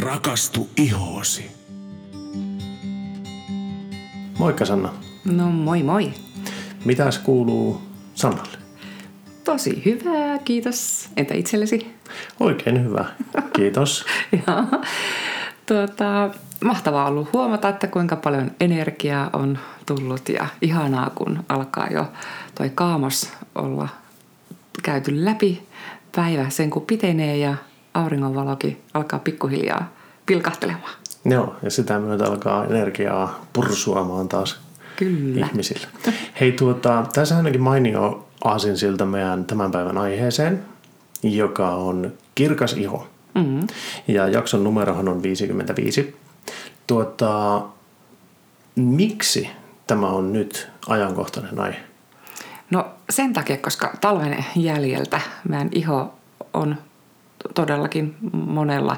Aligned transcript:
Rakastu 0.00 0.68
ihoosi. 0.76 1.50
Moikka 4.38 4.64
Sanna. 4.64 4.92
No 5.24 5.50
moi 5.50 5.82
moi. 5.82 6.12
Mitäs 6.84 7.18
kuuluu 7.18 7.82
Sannalle? 8.14 8.58
Tosi 9.44 9.82
hyvää, 9.84 10.38
kiitos. 10.38 11.08
Entä 11.16 11.34
itsellesi? 11.34 11.94
Oikein 12.40 12.84
hyvä, 12.84 13.04
kiitos. 13.52 14.04
Joo. 14.46 14.82
Tuota, 15.66 16.30
mahtavaa 16.64 17.06
ollut 17.08 17.32
huomata, 17.32 17.68
että 17.68 17.86
kuinka 17.86 18.16
paljon 18.16 18.50
energiaa 18.60 19.30
on 19.32 19.58
tullut 19.86 20.28
ja 20.28 20.46
ihanaa, 20.62 21.10
kun 21.10 21.44
alkaa 21.48 21.88
jo 21.90 22.06
toi 22.54 22.70
kaamos 22.74 23.32
olla 23.54 23.88
käyty 24.82 25.24
läpi. 25.24 25.62
Päivä 26.16 26.50
sen 26.50 26.70
kun 26.70 26.86
pitenee 26.86 27.36
ja 27.36 27.54
auringonvalokin 27.96 28.82
alkaa 28.94 29.18
pikkuhiljaa 29.18 29.92
pilkahtelemaan. 30.26 30.92
Joo, 31.24 31.56
ja 31.62 31.70
sitä 31.70 31.98
myötä 31.98 32.24
alkaa 32.24 32.64
energiaa 32.64 33.46
pursuamaan 33.52 34.28
taas 34.28 34.60
Kyllä. 34.96 35.46
ihmisille. 35.46 35.86
Hei, 36.40 36.52
tuota, 36.52 37.06
tässä 37.12 37.36
ainakin 37.36 37.60
mainio 37.62 38.26
aasinsilta 38.44 39.06
meidän 39.06 39.44
tämän 39.44 39.70
päivän 39.70 39.98
aiheeseen, 39.98 40.64
joka 41.22 41.70
on 41.70 42.12
kirkas 42.34 42.72
iho. 42.72 43.08
Mm-hmm. 43.34 43.66
Ja 44.08 44.28
jakson 44.28 44.64
numerohan 44.64 45.08
on 45.08 45.22
55. 45.22 46.16
Tuota, 46.86 47.62
miksi 48.76 49.50
tämä 49.86 50.08
on 50.08 50.32
nyt 50.32 50.68
ajankohtainen 50.88 51.60
aihe? 51.60 51.78
No 52.70 52.86
sen 53.10 53.32
takia, 53.32 53.56
koska 53.56 53.92
talven 54.00 54.44
jäljeltä 54.56 55.20
meidän 55.48 55.68
iho 55.72 56.14
on 56.54 56.76
todellakin 57.54 58.16
monella 58.32 58.96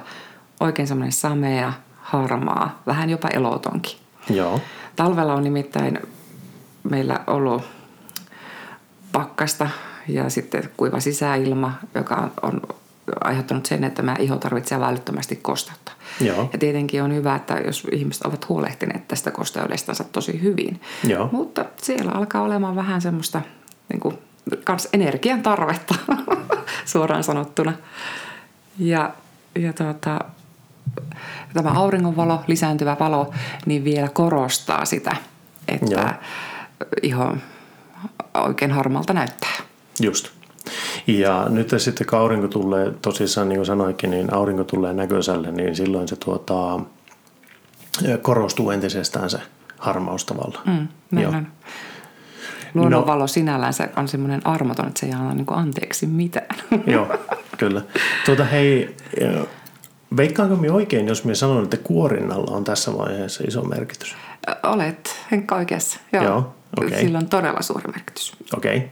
oikein 0.60 0.88
semmoinen 0.88 1.12
samea, 1.12 1.72
harmaa, 1.96 2.82
vähän 2.86 3.10
jopa 3.10 3.28
elotonkin. 3.28 3.98
Joo. 4.30 4.60
Talvella 4.96 5.34
on 5.34 5.44
nimittäin 5.44 5.98
meillä 6.90 7.20
ollut 7.26 7.62
pakkasta 9.12 9.70
ja 10.08 10.30
sitten 10.30 10.70
kuiva 10.76 11.00
sisäilma, 11.00 11.72
joka 11.94 12.30
on 12.42 12.60
aiheuttanut 13.24 13.66
sen, 13.66 13.84
että 13.84 14.02
meidän 14.02 14.22
iho 14.22 14.36
tarvitsee 14.36 14.80
välittömästi 14.80 15.36
kosteutta. 15.36 15.92
Joo. 16.20 16.48
Ja 16.52 16.58
tietenkin 16.58 17.02
on 17.02 17.14
hyvä, 17.14 17.34
että 17.34 17.54
jos 17.54 17.86
ihmiset 17.92 18.22
ovat 18.22 18.48
huolehtineet 18.48 19.08
tästä 19.08 19.30
kosteudestansa 19.30 20.04
tosi 20.04 20.42
hyvin. 20.42 20.80
Joo. 21.04 21.28
Mutta 21.32 21.64
siellä 21.76 22.12
alkaa 22.12 22.42
olemaan 22.42 22.76
vähän 22.76 23.00
semmoista 23.00 23.42
niin 23.88 24.00
kuin, 24.00 24.18
kans 24.64 24.88
energian 24.92 25.42
tarvetta 25.42 25.94
suoraan 26.84 27.24
sanottuna. 27.24 27.72
Ja, 28.78 29.10
ja 29.58 29.72
tuota, 29.72 30.20
tämä 31.54 31.70
auringonvalo, 31.70 32.40
lisääntyvä 32.46 32.96
valo, 33.00 33.32
niin 33.66 33.84
vielä 33.84 34.08
korostaa 34.08 34.84
sitä, 34.84 35.16
että 35.68 35.94
Joo. 35.94 36.10
iho 37.02 37.36
oikein 38.34 38.70
harmalta 38.70 39.12
näyttää. 39.12 39.56
Just. 40.00 40.28
Ja 41.06 41.46
nyt 41.48 41.70
sitten 41.78 42.06
kun 42.06 42.18
aurinko 42.18 42.48
tulee, 42.48 42.92
tosissaan 43.02 43.48
niin 43.48 43.58
kuin 43.58 43.66
sanoikin, 43.66 44.10
niin 44.10 44.34
aurinko 44.34 44.64
tulee 44.64 44.92
näköiselle, 44.92 45.52
niin 45.52 45.76
silloin 45.76 46.08
se 46.08 46.16
tuota, 46.16 46.80
korostuu 48.22 48.70
entisestään 48.70 49.30
se 49.30 49.38
harmaus 49.78 50.24
tavallaan. 50.24 50.88
Mm, 51.12 51.20
Joo. 51.20 51.32
on. 51.32 51.46
Luonnonvalo 52.74 53.22
no, 53.22 53.26
sinällään 53.26 53.72
se 53.72 53.88
on 53.96 54.08
semmoinen 54.08 54.46
armoton, 54.46 54.88
että 54.88 55.00
se 55.00 55.06
ei 55.06 55.12
anna 55.12 55.34
niin 55.34 55.46
anteeksi 55.50 56.06
mitään. 56.06 56.56
Joo, 56.86 57.06
kyllä. 57.58 57.82
Tuota, 58.26 58.44
hei, 58.44 58.96
veikkaanko 60.16 60.56
minä 60.56 60.74
oikein, 60.74 61.08
jos 61.08 61.24
minä 61.24 61.34
sanon, 61.34 61.64
että 61.64 61.76
kuorinnalla 61.76 62.56
on 62.56 62.64
tässä 62.64 62.98
vaiheessa 62.98 63.44
iso 63.46 63.62
merkitys? 63.62 64.16
Olet 64.62 65.16
Henkka 65.30 65.56
oikeassa. 65.56 66.00
Joo, 66.12 66.24
Joo, 66.24 66.54
okei. 66.76 67.00
Sillä 67.00 67.18
on 67.18 67.26
todella 67.26 67.62
suuri 67.62 67.92
merkitys. 67.92 68.32
Okei. 68.56 68.76
Okay. 68.76 68.88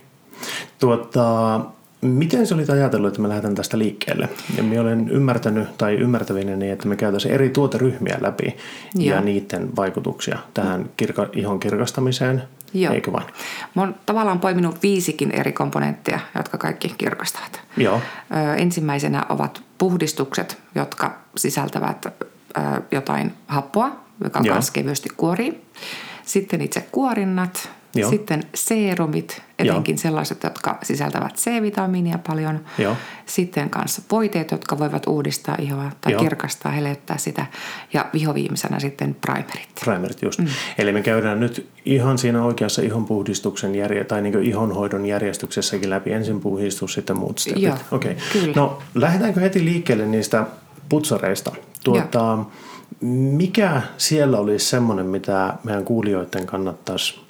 Tuota, 0.78 1.60
miten 2.00 2.46
sä 2.46 2.54
olit 2.54 2.70
ajatellut, 2.70 3.08
että 3.08 3.22
mä 3.22 3.28
lähdetän 3.28 3.54
tästä 3.54 3.78
liikkeelle? 3.78 4.28
Ja 4.56 4.62
minä 4.62 4.80
olen 4.80 5.08
ymmärtänyt 5.08 5.78
tai 5.78 5.94
ymmärtävinen 5.94 6.58
niin, 6.58 6.72
että 6.72 6.88
me 6.88 6.96
käytäisiin 6.96 7.34
eri 7.34 7.50
tuoteryhmiä 7.50 8.18
läpi 8.20 8.56
ja 8.94 9.14
Joo. 9.14 9.24
niiden 9.24 9.76
vaikutuksia 9.76 10.38
tähän 10.54 10.90
kirka, 10.96 11.26
ihon 11.32 11.60
kirkastamiseen, 11.60 12.42
Joo. 12.74 12.94
eikö 12.94 13.12
vain? 13.12 13.26
Mä 13.74 13.82
oon 13.82 13.94
tavallaan 14.06 14.40
poiminut 14.40 14.82
viisikin 14.82 15.30
eri 15.30 15.52
komponenttia, 15.52 16.20
jotka 16.36 16.58
kaikki 16.58 16.94
kirkastavat. 16.98 17.60
Joo, 17.76 18.00
Ö, 18.50 18.54
ensimmäisenä 18.54 19.26
ovat 19.28 19.62
puhdistukset, 19.78 20.58
jotka 20.74 21.18
sisältävät 21.36 22.06
ö, 22.06 22.12
jotain 22.90 23.32
happoa, 23.46 23.90
joka 24.24 24.40
myös 24.42 24.70
kevyesti 24.70 25.08
kuorii. 25.16 25.60
Sitten 26.22 26.60
itse 26.60 26.88
kuorinnat, 26.92 27.70
Joo. 27.98 28.10
sitten 28.10 28.42
seerumit, 28.54 29.42
etenkin 29.58 29.98
sellaiset, 29.98 30.42
jotka 30.42 30.78
sisältävät 30.82 31.34
C-vitamiinia 31.34 32.18
paljon. 32.26 32.60
Joo. 32.78 32.96
Sitten 33.26 33.70
kanssa 33.70 34.02
voiteet, 34.10 34.50
jotka 34.50 34.78
voivat 34.78 35.06
uudistaa 35.06 35.56
ihoa 35.60 35.90
tai 36.00 36.12
Joo. 36.12 36.22
kirkastaa, 36.22 36.72
heleyttää 36.72 37.18
sitä. 37.18 37.46
Ja 37.92 38.06
vihoviimeisenä 38.12 38.80
sitten 38.80 39.16
primerit. 39.20 39.68
primerit 39.84 40.22
just. 40.22 40.38
Mm. 40.38 40.46
Eli 40.78 40.92
me 40.92 41.02
käydään 41.02 41.40
nyt 41.40 41.68
ihan 41.84 42.18
siinä 42.18 42.44
oikeassa 42.44 42.82
ihonpuhdistuksen 42.82 43.74
järje- 43.74 44.04
tai 44.04 44.22
niin 44.22 44.42
ihonhoidon 44.42 45.06
järjestyksessäkin 45.06 45.90
läpi. 45.90 46.12
Ensin 46.12 46.40
puhdistus, 46.40 46.94
sitten 46.94 47.18
muut 47.18 47.38
stepit. 47.38 47.62
Joo, 47.62 47.76
Okei. 47.90 48.16
kyllä. 48.32 48.52
No, 48.56 48.78
lähdetäänkö 48.94 49.40
heti 49.40 49.64
liikkeelle 49.64 50.06
niistä 50.06 50.46
putsareista? 50.88 51.52
Tuota, 51.84 52.38
mikä 53.00 53.82
siellä 53.98 54.38
olisi 54.38 54.66
semmoinen, 54.66 55.06
mitä 55.06 55.54
meidän 55.64 55.84
kuulijoiden 55.84 56.46
kannattaisi 56.46 57.20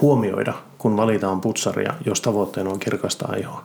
huomioida, 0.00 0.52
kun 0.78 0.96
valitaan 0.96 1.40
putsaria, 1.40 1.94
jos 2.06 2.20
tavoitteena 2.20 2.70
on 2.70 2.78
kirkastaa 2.78 3.34
ihoa? 3.34 3.64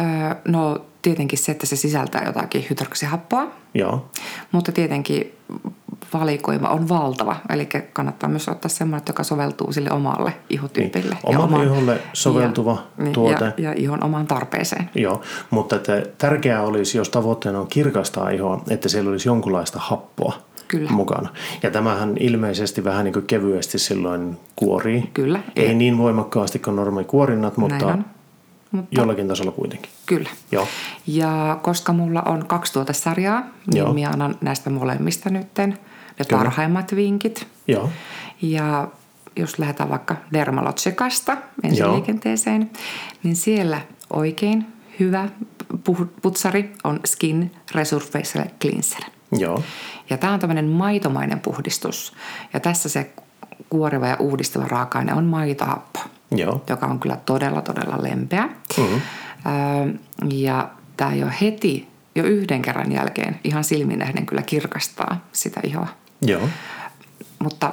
Öö, 0.00 0.34
no 0.44 0.78
tietenkin 1.02 1.38
se, 1.38 1.52
että 1.52 1.66
se 1.66 1.76
sisältää 1.76 2.24
jotakin 2.26 2.66
hydroksihappoa, 2.70 3.46
Joo, 3.74 4.06
mutta 4.52 4.72
tietenkin 4.72 5.34
valikoima 6.14 6.68
on 6.68 6.88
valtava. 6.88 7.36
Eli 7.50 7.68
kannattaa 7.92 8.30
myös 8.30 8.48
ottaa 8.48 8.68
semmoinen, 8.68 9.04
joka 9.08 9.22
soveltuu 9.22 9.72
sille 9.72 9.90
omalle 9.90 10.32
ihotyypille. 10.50 11.16
Niin, 11.26 11.38
omalle 11.38 11.64
iholle 11.64 12.00
soveltuva 12.12 12.72
ja, 12.98 13.04
niin, 13.04 13.12
tuote. 13.12 13.44
Ja, 13.44 13.52
ja 13.58 13.72
ihon 13.76 14.04
omaan 14.04 14.26
tarpeeseen. 14.26 14.90
Joo, 14.94 15.20
mutta 15.50 15.76
että 15.76 16.02
tärkeää 16.18 16.62
olisi, 16.62 16.98
jos 16.98 17.08
tavoitteena 17.08 17.60
on 17.60 17.66
kirkastaa 17.66 18.30
ihoa, 18.30 18.62
että 18.70 18.88
siellä 18.88 19.10
olisi 19.10 19.28
jonkunlaista 19.28 19.78
happoa 19.78 20.49
Kyllä. 20.70 20.90
mukana. 20.90 21.28
Ja 21.62 21.70
tämähän 21.70 22.16
ilmeisesti 22.20 22.84
vähän 22.84 23.04
niin 23.04 23.12
kuin 23.12 23.26
kevyesti 23.26 23.78
silloin 23.78 24.36
kuorii. 24.56 25.10
Kyllä. 25.14 25.40
Ei 25.56 25.74
niin 25.74 25.98
voimakkaasti 25.98 26.58
kuin 26.58 26.76
normaali 26.76 27.04
kuorinnat, 27.04 27.56
mutta 27.56 27.76
Näin 27.86 27.98
on. 27.98 28.04
Mutta 28.70 29.00
jollakin 29.00 29.28
tasolla 29.28 29.52
kuitenkin. 29.52 29.90
Kyllä. 30.06 30.28
Joo, 30.52 30.68
Ja 31.06 31.58
koska 31.62 31.92
mulla 31.92 32.22
on 32.22 32.46
kaksi 32.46 32.72
tuotesarjaa, 32.72 33.40
niin 33.66 33.78
Joo. 33.78 33.92
minä 33.92 34.10
annan 34.10 34.36
näistä 34.40 34.70
molemmista 34.70 35.30
nytten 35.30 35.70
ne 35.70 36.24
Kyllä. 36.28 36.38
parhaimmat 36.42 36.96
vinkit. 36.96 37.46
joo, 37.68 37.90
Ja 38.42 38.88
jos 39.36 39.58
lähdetään 39.58 39.90
vaikka 39.90 40.16
Dermalogicasta 40.32 41.36
liikenteeseen, 41.92 42.70
niin 43.22 43.36
siellä 43.36 43.80
oikein 44.12 44.66
hyvä 45.00 45.28
putsari 46.22 46.72
on 46.84 47.00
Skin 47.06 47.50
Resurfacial 47.74 48.44
Cleanser. 48.60 49.00
Joo, 49.32 49.62
Ja 50.10 50.16
tämä 50.16 50.32
on 50.32 50.40
tämmöinen 50.40 50.66
maitomainen 50.68 51.40
puhdistus. 51.40 52.12
Ja 52.52 52.60
tässä 52.60 52.88
se 52.88 53.10
kuoriva 53.70 54.06
ja 54.06 54.16
uudistava 54.18 54.64
raaka-aine 54.64 55.14
on 55.14 55.24
maitohappo, 55.24 56.00
joo, 56.30 56.64
joka 56.68 56.86
on 56.86 57.00
kyllä 57.00 57.16
todella, 57.26 57.62
todella 57.62 58.02
lempeä. 58.02 58.48
Mhm. 58.78 58.94
Öö, 59.46 59.92
ja 60.30 60.70
tämä 60.96 61.14
jo 61.14 61.26
heti, 61.40 61.88
jo 62.14 62.24
yhden 62.24 62.62
kerran 62.62 62.92
jälkeen 62.92 63.40
ihan 63.44 63.64
silmin 63.64 63.98
nähden 63.98 64.26
kyllä 64.26 64.42
kirkastaa 64.42 65.24
sitä 65.32 65.60
ihoa. 65.64 65.88
joo, 66.22 66.48
Mutta 67.38 67.72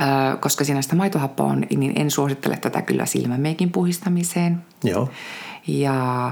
ö, 0.00 0.36
koska 0.40 0.64
siinä 0.64 0.82
sitä 0.82 0.96
maitohappoa 0.96 1.46
on, 1.46 1.64
niin 1.76 1.92
en 1.96 2.10
suosittele 2.10 2.56
tätä 2.56 2.82
kyllä 2.82 3.06
silmämeikin 3.06 3.70
puhistamiseen. 3.72 4.64
joo, 4.84 5.08
Ja 5.66 6.30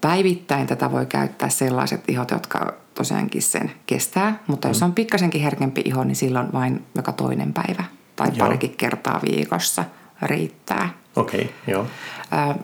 päivittäin 0.00 0.66
tätä 0.66 0.92
voi 0.92 1.06
käyttää 1.06 1.48
sellaiset 1.48 2.04
ihot, 2.08 2.30
jotka 2.30 2.74
tosiaankin 2.94 3.42
sen 3.42 3.72
kestää. 3.86 4.38
Mutta 4.46 4.68
jos 4.68 4.82
on 4.82 4.92
pikkasenkin 4.92 5.40
herkempi 5.42 5.82
iho, 5.84 6.04
niin 6.04 6.16
silloin 6.16 6.52
vain 6.52 6.84
joka 6.94 7.12
toinen 7.12 7.52
päivä 7.52 7.84
tai 8.16 8.28
Joo. 8.28 8.46
parikin 8.46 8.74
kertaa 8.76 9.20
viikossa 9.30 9.84
riittää. 10.22 10.88
okei, 11.16 11.54
joo, 11.66 11.86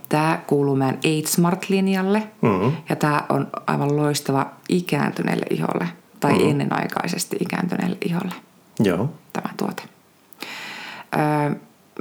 Tämä 0.08 0.40
kuuluu 0.46 0.76
meidän 0.76 0.96
Age 0.98 1.26
Smart-linjalle 1.26 2.22
Mhm. 2.42 2.68
ja 2.88 2.96
tämä 2.96 3.24
on 3.28 3.46
aivan 3.66 3.96
loistava 3.96 4.46
ikääntyneelle 4.68 5.46
iholle 5.50 5.88
tai 6.20 6.32
Mhm. 6.32 6.48
ennenaikaisesti 6.50 7.36
ikääntyneelle 7.40 7.96
iholle 8.04 8.34
joo, 8.80 9.10
tämä 9.32 9.50
tuote. 9.56 9.82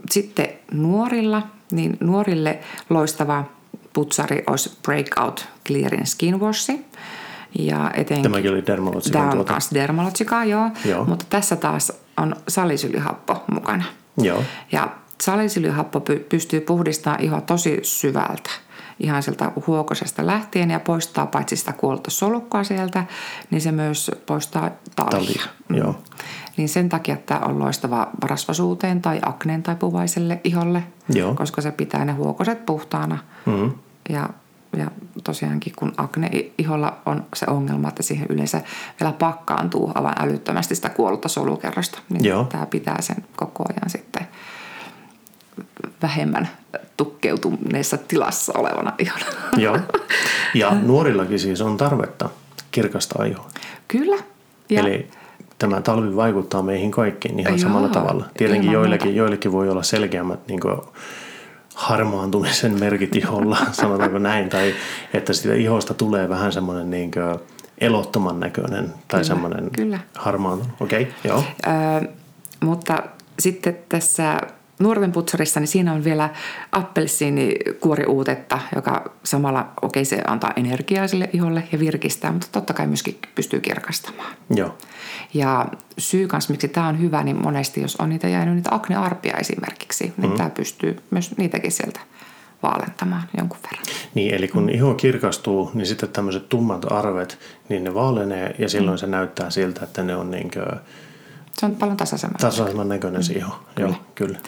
Sitten 0.10 0.48
nuorilla, 0.74 1.42
niin 1.72 1.98
nuorille 2.00 2.60
loistava 2.90 3.44
putsari 3.94 4.44
olisi 4.48 4.78
Breakout 4.84 5.48
Clearing 5.68 6.06
Skin 6.06 6.40
Wash, 6.40 6.72
Ja 7.60 7.92
etenkin, 7.94 8.24
Tämäkin 8.32 8.52
oli 8.52 8.66
Dermalogican 8.66 9.12
Tämä 9.12 9.26
on 9.26 9.32
tuote. 9.32 9.48
taas 9.48 9.70
Dermalogica, 9.74 10.44
joo. 10.44 10.70
Joo. 10.86 11.06
Mutta 11.06 11.26
tässä 11.30 11.56
taas 11.56 11.92
on 12.18 12.36
salisylihappo 12.48 13.44
mukana. 13.54 13.84
Joo, 14.18 14.44
Ja 14.72 14.90
salisylihappo 15.22 16.00
py- 16.00 16.20
pystyy 16.30 16.62
puhdistamaan 16.62 17.24
ihoa 17.24 17.42
tosi 17.42 17.80
syvältä. 17.84 18.50
Ihan 19.00 19.24
sieltä 19.24 19.52
huokosesta 19.68 20.26
lähtien 20.28 20.72
ja 20.72 20.80
poistaa 20.80 21.26
paitsi 21.26 21.56
sitä 21.56 21.74
kuollutta 21.74 22.12
solukkaa 22.12 22.64
sieltä, 22.64 23.04
niin 23.52 23.62
se 23.62 23.72
myös 23.72 24.12
poistaa 24.26 24.70
talia. 24.96 25.10
talia. 25.12 25.44
Joo, 25.70 25.96
Niin 26.58 26.70
sen 26.70 26.90
takia 26.90 27.14
että 27.14 27.36
tämä 27.36 27.46
on 27.46 27.60
loistava 27.60 28.08
rasvasuuteen 28.24 29.02
tai 29.02 29.20
akneen 29.26 29.64
taipuvaiselle 29.64 30.42
iholle, 30.44 30.84
Joo. 31.14 31.36
koska 31.36 31.62
se 31.62 31.72
pitää 31.72 32.06
ne 32.06 32.12
huokoset 32.14 32.66
puhtaana. 32.66 33.18
mm, 33.46 33.72
Ja, 34.10 34.30
ja 34.78 34.92
tosiaankin 35.24 35.74
kun 35.76 35.94
akne 35.98 36.30
iholla 36.58 36.98
on 37.06 37.26
se 37.36 37.46
ongelma, 37.50 37.88
että 37.90 38.04
siihen 38.04 38.28
yleensä 38.30 38.62
vielä 39.00 39.14
pakkaantuu 39.14 39.92
aivan 39.96 40.14
älyttömästi 40.20 40.76
sitä 40.76 40.90
kuollutta 40.90 41.28
solukerrosta, 41.30 42.00
niin 42.10 42.26
Joo. 42.26 42.44
tämä 42.44 42.66
pitää 42.66 43.02
sen 43.02 43.26
koko 43.36 43.64
ajan 43.70 43.90
sitten 43.90 44.28
vähemmän 46.02 46.50
tukkeutuneessa 46.98 47.98
tilassa 47.98 48.54
olevana 48.58 48.94
ihona. 49.00 49.26
joo. 49.58 49.80
Ja 50.54 50.76
nuorillakin 50.88 51.40
siis 51.40 51.62
on 51.62 51.78
tarvetta 51.78 52.30
kirkastaa 52.72 53.26
ihoa. 53.26 53.50
Kyllä. 53.88 54.24
Ja 54.70 54.80
Eli 54.82 55.08
tämä 55.60 55.82
talvi 55.82 56.16
vaikuttaa 56.16 56.62
meihin 56.62 56.92
kaikkiin 56.92 57.40
ihan 57.40 57.54
Joo, 57.54 57.58
samalla 57.60 57.90
tavalla. 57.90 58.26
Tietenkin 58.38 58.72
joillekin, 58.72 59.08
muuta. 59.08 59.18
joillekin 59.18 59.52
voi 59.52 59.70
olla 59.70 59.84
selkeämmät 59.84 60.48
niin 60.48 60.60
harmaantumisen 61.78 62.80
merkit 62.80 63.16
iholla, 63.16 63.58
sanotaanko 63.72 64.18
näin, 64.18 64.50
tai 64.50 64.74
että 65.14 65.34
siitä 65.34 65.56
ihosta 65.56 65.94
tulee 65.94 66.30
vähän 66.30 66.52
semmoinen 66.52 66.90
niin 66.90 67.12
elottoman 67.78 68.40
näköinen 68.40 68.84
tai 68.86 68.94
Kyllä, 69.08 69.24
semmoinen 69.24 69.70
kyllä. 69.72 70.00
harmaantunut. 70.16 70.82
Okei, 70.82 71.02
okay, 71.02 71.14
joo. 71.24 71.44
Ö, 71.68 72.08
mutta 72.60 73.04
sitten 73.40 73.78
tässä 73.90 74.42
nuorten 74.80 75.12
putsarissa, 75.12 75.60
niin 75.60 75.68
siinä 75.68 75.94
on 75.94 76.04
vielä 76.04 76.30
appelsiinikuoriuutetta, 76.72 78.60
joka 78.76 79.12
samalla, 79.24 79.70
okei 79.82 80.06
se 80.06 80.22
antaa 80.28 80.54
energiaa 80.56 81.08
sille 81.08 81.30
iholle 81.34 81.64
ja 81.72 81.80
virkistää, 81.80 82.32
mutta 82.32 82.48
totta 82.52 82.74
kai 82.74 82.88
myöskin 82.88 83.18
pystyy 83.36 83.60
kirkastamaan. 83.60 84.34
Joo, 84.56 84.78
Ja 85.34 85.66
syy 85.98 86.28
kanssa, 86.28 86.52
miksi 86.52 86.68
tämä 86.68 86.88
on 86.88 87.00
hyvä, 87.00 87.24
niin 87.24 87.44
monesti 87.44 87.82
jos 87.82 87.96
on 87.96 88.10
niitä 88.10 88.28
jäänyt 88.28 88.56
niitä 88.56 88.76
aknearpia 88.76 89.38
esimerkiksi, 89.38 90.14
niin 90.18 90.32
mm. 90.32 90.38
tämä 90.38 90.50
pystyy 90.50 90.98
myös 91.12 91.38
niitäkin 91.38 91.72
sieltä 91.72 92.00
vaalentamaan 92.64 93.24
jonkun 93.38 93.58
verran. 93.64 93.86
niin 94.14 94.34
eli 94.34 94.48
kun 94.48 94.70
iho 94.70 94.94
kirkastuu, 94.94 95.72
niin 95.74 95.88
sitten 95.88 96.10
tämmöiset 96.10 96.50
tummat 96.50 96.92
arvet, 96.92 97.40
niin 97.70 97.84
ne 97.84 97.94
vaalenee 97.94 98.56
ja 98.60 98.70
silloin 98.70 98.96
mm. 98.96 99.00
se 99.00 99.08
näyttää 99.08 99.50
siltä, 99.50 99.84
että 99.84 100.04
ne 100.04 100.16
on 100.16 100.32
niin 100.32 100.52
Se 101.60 101.66
on 101.66 101.76
paljon 101.76 101.98
tasaisemmin. 101.98 102.38
tasaisemman 102.38 102.90
näköinen 102.90 103.24
se 103.24 103.34
iho. 103.34 103.60
Joo, 103.80 103.94
kyllä. 104.16 104.40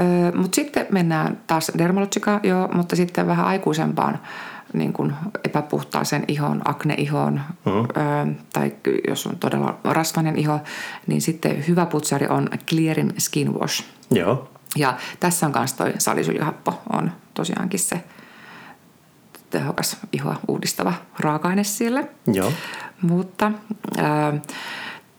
Öö, 0.00 0.32
mutta 0.34 0.56
sitten 0.56 0.86
mennään 0.90 1.38
taas 1.46 1.72
dermalogica, 1.78 2.40
joo, 2.42 2.68
mutta 2.74 2.96
sitten 2.96 3.26
vähän 3.26 3.46
aikuisempaan 3.46 4.18
niin 4.72 4.92
kuin 4.92 5.12
epäpuhtaaseen 5.44 6.24
ihon, 6.28 6.62
akneihoon, 6.64 7.40
mm-hmm. 7.64 7.80
öö, 7.96 8.26
tai 8.52 8.72
jos 9.08 9.26
on 9.26 9.36
todella 9.36 9.78
rasvainen 9.84 10.36
iho, 10.38 10.60
niin 11.06 11.20
sitten 11.22 11.64
hyvä 11.68 11.86
putsari 11.86 12.26
on 12.28 12.48
Clearin 12.68 13.12
Skin 13.18 13.54
Wash. 13.54 13.84
Joo, 14.10 14.48
Ja 14.76 14.96
tässä 15.20 15.46
on 15.46 15.52
myös 15.58 15.72
toi 15.72 15.92
salisylihappo, 15.98 16.82
on 16.92 17.12
tosiaankin 17.34 17.80
se 17.80 18.04
tehokas 19.50 19.96
ihoa 20.12 20.36
uudistava 20.48 20.92
raaka-aine 21.20 21.64
sille. 21.64 22.08
joo, 22.32 22.52
Mutta 23.02 23.52
ää, 23.98 24.32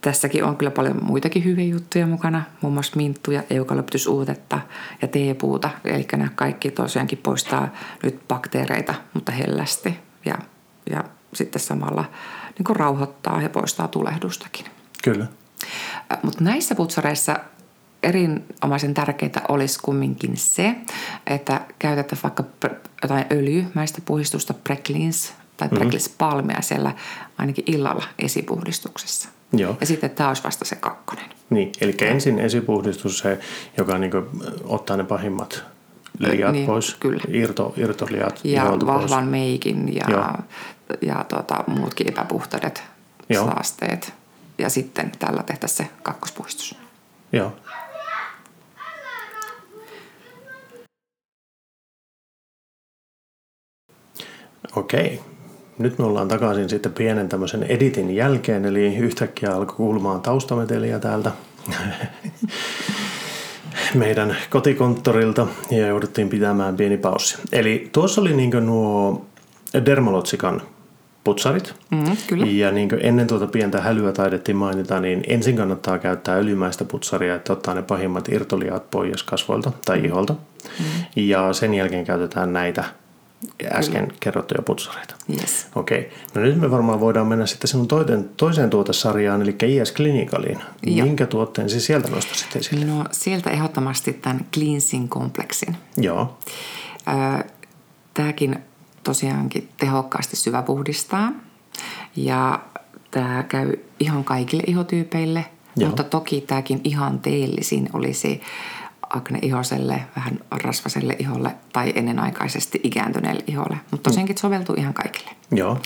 tässäkin 0.08 0.44
on 0.44 0.58
kyllä 0.58 0.72
paljon 0.72 1.06
muitakin 1.06 1.44
hyviä 1.44 1.66
juttuja 1.66 2.08
mukana, 2.08 2.44
muun 2.62 2.74
muassa 2.74 2.94
minttuja, 2.96 3.44
eukalyptusuutetta 3.50 4.60
ja 5.02 5.08
teepuuta. 5.08 5.70
Eli 5.86 6.08
nämä 6.12 6.30
kaikki 6.36 6.72
tosiaankin 6.72 7.18
poistaa 7.18 7.74
nyt 8.04 8.28
bakteereita, 8.28 8.94
mutta 9.14 9.32
hellästi. 9.32 10.00
Ja, 10.26 10.38
ja 10.90 11.04
sitten 11.34 11.62
samalla 11.62 12.06
niin 12.58 12.64
kuin 12.66 12.76
rauhoittaa 12.76 13.42
ja 13.42 13.50
poistaa 13.50 13.88
tulehdustakin. 13.88 14.66
kyllä. 15.04 15.26
Mutta 16.24 16.44
näissä 16.44 16.76
putsareissa 16.76 17.36
erinomaisen 18.04 18.94
tärkeää 18.94 19.42
olisi 19.50 19.80
kumminkin 19.82 20.38
se, 20.38 20.76
että 21.26 21.62
käytetään 21.80 22.20
vaikka 22.24 22.44
jotain 23.02 23.26
öljymäistä 23.32 24.02
puhdistusta 24.06 24.54
Precleans 24.54 25.34
tai 25.58 25.70
Precleans 25.70 26.10
palmia 26.18 26.62
siellä 26.62 26.92
ainakin 27.38 27.64
illalla 27.68 28.04
esipuhdistuksessa. 28.20 29.30
Joo. 29.54 29.78
Ja 29.80 29.86
sitten 29.86 30.10
tämä 30.10 30.30
olisi 30.30 30.44
vasta 30.44 30.66
se 30.66 30.76
kakkonen. 30.76 31.26
Niin, 31.50 31.72
eli 31.82 31.96
ensin 32.02 32.40
esipuhdistus 32.40 33.20
se, 33.20 33.40
joka 33.78 33.98
niin 33.98 34.12
ottaa 34.64 34.98
ne 34.98 35.04
pahimmat 35.04 35.64
liat 36.20 36.52
Niin, 36.52 36.66
pois, 36.66 36.96
kyllä. 36.96 37.24
Irto, 37.28 37.74
irtoliat 37.78 38.40
Ja 38.44 38.64
vahvan 38.86 39.10
pois. 39.10 39.30
meikin 39.32 39.96
ja, 39.96 40.06
Joo. 40.10 40.26
ja 41.02 41.26
tota, 41.30 41.64
muutkin 41.68 42.10
epäpuhtaudet, 42.10 42.84
Joo. 43.30 43.46
saasteet. 43.46 44.14
Ja 44.58 44.70
sitten 44.70 45.12
tällä 45.20 45.44
tehtäisiin 45.44 45.88
se 45.88 45.94
kakkospuhdistus. 46.04 46.76
Joo. 47.32 47.54
Okei. 54.76 55.22
Nyt 55.78 56.00
me 56.00 56.06
ollaan 56.06 56.28
takaisin 56.28 56.70
sitten 56.70 56.94
pienen 56.94 57.30
tämmöisen 57.30 57.64
editin 57.64 58.16
jälkeen, 58.16 58.66
eli 58.66 58.96
yhtäkkiä 58.96 59.56
alkoi 59.56 59.76
kuulumaan 59.76 60.22
taustameteliä 60.22 61.00
täältä 61.00 61.32
meidän 63.96 64.38
kotikonttorilta 64.50 65.48
ja 65.72 65.88
jouduttiin 65.88 66.30
pitämään 66.30 66.76
pieni 66.78 66.98
paussi. 66.98 67.38
Eli 67.52 67.90
tuossa 67.92 68.22
oli 68.22 68.34
niin 68.34 68.66
nuo 68.66 69.26
Dermalogican 69.86 70.62
putsarit. 71.24 71.76
Mm, 71.92 72.18
kyllä. 72.28 72.46
Ja 72.46 72.72
niin 72.72 72.90
ennen 73.02 73.28
tuota 73.28 73.48
pientä 73.48 73.82
hälyä 73.82 74.12
taidettiin 74.12 74.56
mainita, 74.58 75.00
niin 75.00 75.24
ensin 75.28 75.56
kannattaa 75.56 76.00
käyttää 76.00 76.36
öljymäistä 76.36 76.86
putsaria, 76.86 77.36
että 77.36 77.54
ottaa 77.54 77.74
ne 77.74 77.82
pahimmat 77.82 78.30
irtoliat 78.30 78.90
pois 78.92 79.24
kasvoilta 79.24 79.72
tai 79.86 80.06
iholta. 80.06 80.34
Mm. 80.34 80.86
Ja 81.16 81.54
sen 81.54 81.74
jälkeen 81.74 82.06
käytetään 82.06 82.54
näitä 82.54 82.84
äsken 83.72 84.14
kerrottuja 84.20 84.62
putsareita. 84.62 85.16
Yes. 85.30 85.68
Okei, 85.76 86.12
no 86.34 86.42
nyt 86.42 86.60
me 86.60 86.72
varmaan 86.72 87.00
voidaan 87.00 87.28
mennä 87.28 87.46
sitten 87.46 87.68
sinun 87.68 87.88
toiten, 87.88 88.30
toiseen 88.38 88.70
tuotesarjaan, 88.70 89.42
eli 89.42 89.56
IS 89.62 89.94
Clinicaliin. 89.94 90.60
Joo. 90.86 91.08
Minkä 91.08 91.26
tuotteen 91.26 91.70
siis 91.70 91.86
sieltä 91.86 92.08
nostaisit 92.08 92.56
esille? 92.56 92.86
No 92.86 93.06
sieltä 93.12 93.50
ehdottomasti 93.50 94.14
tämän 94.14 94.46
cleansing 94.54 95.10
kompleksin. 95.10 95.78
Joo, 95.98 96.38
Tämäkin 98.14 98.60
tosiaankin 99.04 99.70
tehokkaasti 99.78 100.36
syväpuhdistaa 100.36 101.32
ja 102.16 102.60
tämä 103.12 103.44
käy 103.44 103.74
ihan 104.00 104.24
kaikille 104.24 104.64
ihotyypeille, 104.68 105.46
Joo. 105.76 105.88
mutta 105.88 106.04
toki 106.04 106.42
tämäkin 106.42 106.82
ihan 106.84 107.20
teellisin 107.20 107.90
olisi 107.94 108.42
akne-ihoselle, 109.10 110.02
vähän 110.16 110.40
rasvaselle 110.64 111.16
iholle 111.20 111.56
tai 111.74 111.94
ennenaikaisesti 111.96 112.80
ikääntyneelle 112.84 113.44
iholle, 113.48 113.78
mutta 113.92 114.10
tosiaankin 114.10 114.38
soveltuu 114.38 114.76
ihan 114.76 114.94
kaikille. 114.94 115.32
joo, 115.52 115.82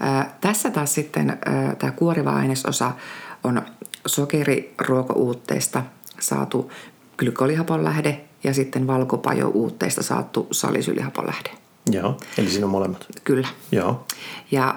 Ää, 0.00 0.36
Tässä 0.40 0.70
taas 0.70 0.94
sitten 0.94 1.38
tämä 1.78 1.92
kuoriva 1.92 2.30
ainesosa 2.30 2.92
on 3.44 3.62
sokeriruokouutteesta 4.06 5.82
saatu 6.20 6.72
glykolihapon 7.16 7.84
lähde 7.84 8.20
ja 8.44 8.54
sitten 8.54 8.86
valkopajouutteesta 8.86 10.02
saatu 10.02 10.48
salisylihapon 10.50 11.26
lähde. 11.26 11.50
joo. 11.90 12.16
Eli 12.38 12.50
siinä 12.50 12.66
on 12.66 12.70
molemmat. 12.70 13.06
Kyllä. 13.24 13.48
Joo, 13.72 14.06
Ja 14.50 14.74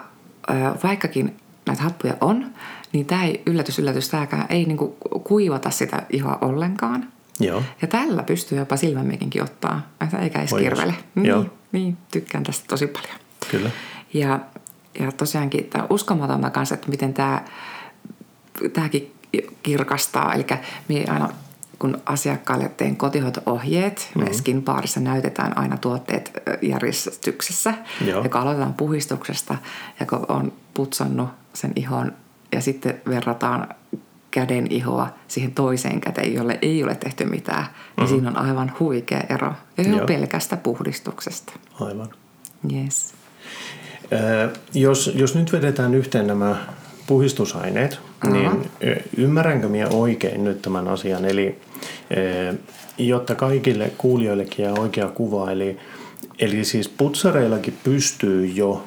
ää, 0.48 0.76
vaikkakin 0.84 1.36
näitä 1.66 1.84
happoja 1.84 2.14
on, 2.22 2.46
niin 2.94 3.06
tämä 3.06 3.24
ei, 3.26 3.42
yllätys, 3.46 3.80
yllätys, 3.80 4.10
tämäkään 4.10 4.46
ei 4.50 4.66
niinku 4.66 4.98
kuivata 5.24 5.70
sitä 5.70 6.04
ihoa 6.10 6.38
ollenkaan. 6.42 7.08
Joo, 7.40 7.64
Ja 7.82 7.88
tällä 7.88 8.24
pystyy 8.24 8.58
jopa 8.58 8.78
silmämeikinkin 8.78 9.44
ottaa, 9.44 9.82
eikä 10.20 10.40
edes 10.40 10.54
kirvele. 10.54 10.94
Joo. 11.24 11.42
Niin, 11.42 11.52
niin, 11.72 11.98
tykkään 12.12 12.44
tästä 12.44 12.66
tosi 12.68 12.88
paljon. 12.88 13.16
kyllä. 13.52 13.72
Ja, 14.14 14.40
ja 15.00 15.12
tosiaankin 15.12 15.66
tämä 15.66 15.84
on 15.84 15.94
uskomatonta 15.94 16.50
kanssa, 16.50 16.76
että 16.76 16.90
miten 16.90 17.14
tämä, 17.14 17.46
tämäkin 18.74 19.16
kirkastaa. 19.64 20.34
Eli 20.34 20.46
me 20.88 21.06
aina 21.10 21.30
kun 21.80 22.02
asiakkaalle 22.06 22.72
teen 22.78 22.96
kotihoito-ohjeet, 22.96 24.10
mm-hmm. 24.16 24.30
me 24.30 24.34
Skin 24.34 24.64
Barissa 24.64 25.00
näytetään 25.00 25.58
aina 25.58 25.78
tuotteet 25.78 26.32
järjestyksessä, 26.62 27.74
Joo. 28.06 28.24
joka 28.24 28.42
aloitetaan 28.42 28.74
puhistuksesta 28.74 29.58
ja 30.00 30.06
kun 30.06 30.26
on 30.28 30.54
putsannut 30.74 31.30
sen 31.54 31.72
ihon 31.76 32.14
ja 32.52 32.62
sitten 32.62 33.02
verrataan 33.08 33.68
käden 34.32 34.68
ihoa 34.70 35.10
siihen 35.28 35.52
toiseen 35.52 36.02
käteen, 36.02 36.34
jolle 36.34 36.60
ei 36.62 36.84
ole 36.84 36.96
tehty 36.96 37.26
mitään, 37.26 37.66
niin 37.98 38.08
siinä 38.08 38.30
on 38.30 38.38
aivan 38.38 38.72
huikea 38.80 39.22
ero. 39.30 39.54
Joo. 39.78 40.00
on 40.00 40.06
pelkästä 40.06 40.58
puhdistuksesta. 40.58 41.54
Aivan. 41.80 42.10
Yes. 42.74 43.14
Jos, 44.74 45.12
jos 45.16 45.36
nyt 45.36 45.52
vedetään 45.52 45.96
yhteen 45.96 46.28
nämä 46.28 46.56
puhistusaineet, 47.08 48.00
uh-huh. 48.26 48.34
niin 48.34 48.72
ymmärränkö 49.18 49.68
minä 49.68 49.88
oikein 49.88 50.44
nyt 50.44 50.62
tämän 50.62 50.88
asian? 50.88 51.26
Eli 51.26 51.60
jotta 52.98 53.36
kaikille 53.36 53.92
kuulijoillekin 53.98 54.64
jää 54.64 54.74
oikea 54.80 55.08
kuva, 55.08 55.52
eli, 55.52 55.78
eli 56.40 56.66
siis 56.66 56.90
putsareillakin 56.90 57.78
pystyy 57.84 58.46
jo 58.46 58.84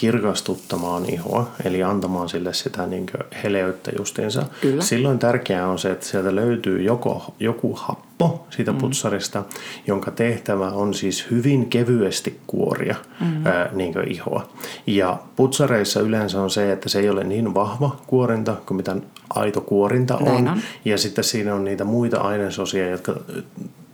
kirkastuttamaan 0.00 1.10
ihoa, 1.10 1.50
eli 1.64 1.82
antamaan 1.82 2.28
sille 2.28 2.54
sitä 2.54 2.86
niin 2.86 3.06
heleyttä 3.44 3.90
justiinsa. 3.98 4.42
Kyllä. 4.60 4.82
Silloin 4.82 5.18
tärkeää 5.18 5.68
on 5.68 5.78
se, 5.78 5.90
että 5.90 6.06
sieltä 6.06 6.34
löytyy 6.34 6.82
joko, 6.82 7.34
joku 7.40 7.74
happo 7.76 8.46
siitä 8.50 8.72
mm. 8.72 8.78
putsarista, 8.78 9.44
jonka 9.86 10.10
tehtävä 10.10 10.70
on 10.70 10.94
siis 10.94 11.30
hyvin 11.30 11.70
kevyesti 11.70 12.40
kuoria 12.46 12.94
mm. 13.20 13.46
ää, 13.46 13.70
niin 13.72 13.94
ihoa. 14.06 14.48
Ja 14.86 15.18
putsareissa 15.36 16.00
yleensä 16.00 16.42
on 16.42 16.50
se, 16.50 16.72
että 16.72 16.88
se 16.88 17.00
ei 17.00 17.10
ole 17.10 17.24
niin 17.24 17.54
vahva 17.54 17.96
kuorinta 18.06 18.56
kuin 18.66 18.76
mitä 18.76 18.96
aito 19.30 19.60
kuorinta 19.60 20.16
on. 20.16 20.48
on. 20.48 20.60
Ja 20.84 20.98
sitten 20.98 21.24
siinä 21.24 21.54
on 21.54 21.64
niitä 21.64 21.84
muita 21.84 22.20
ainesosia, 22.20 22.90
jotka 22.90 23.20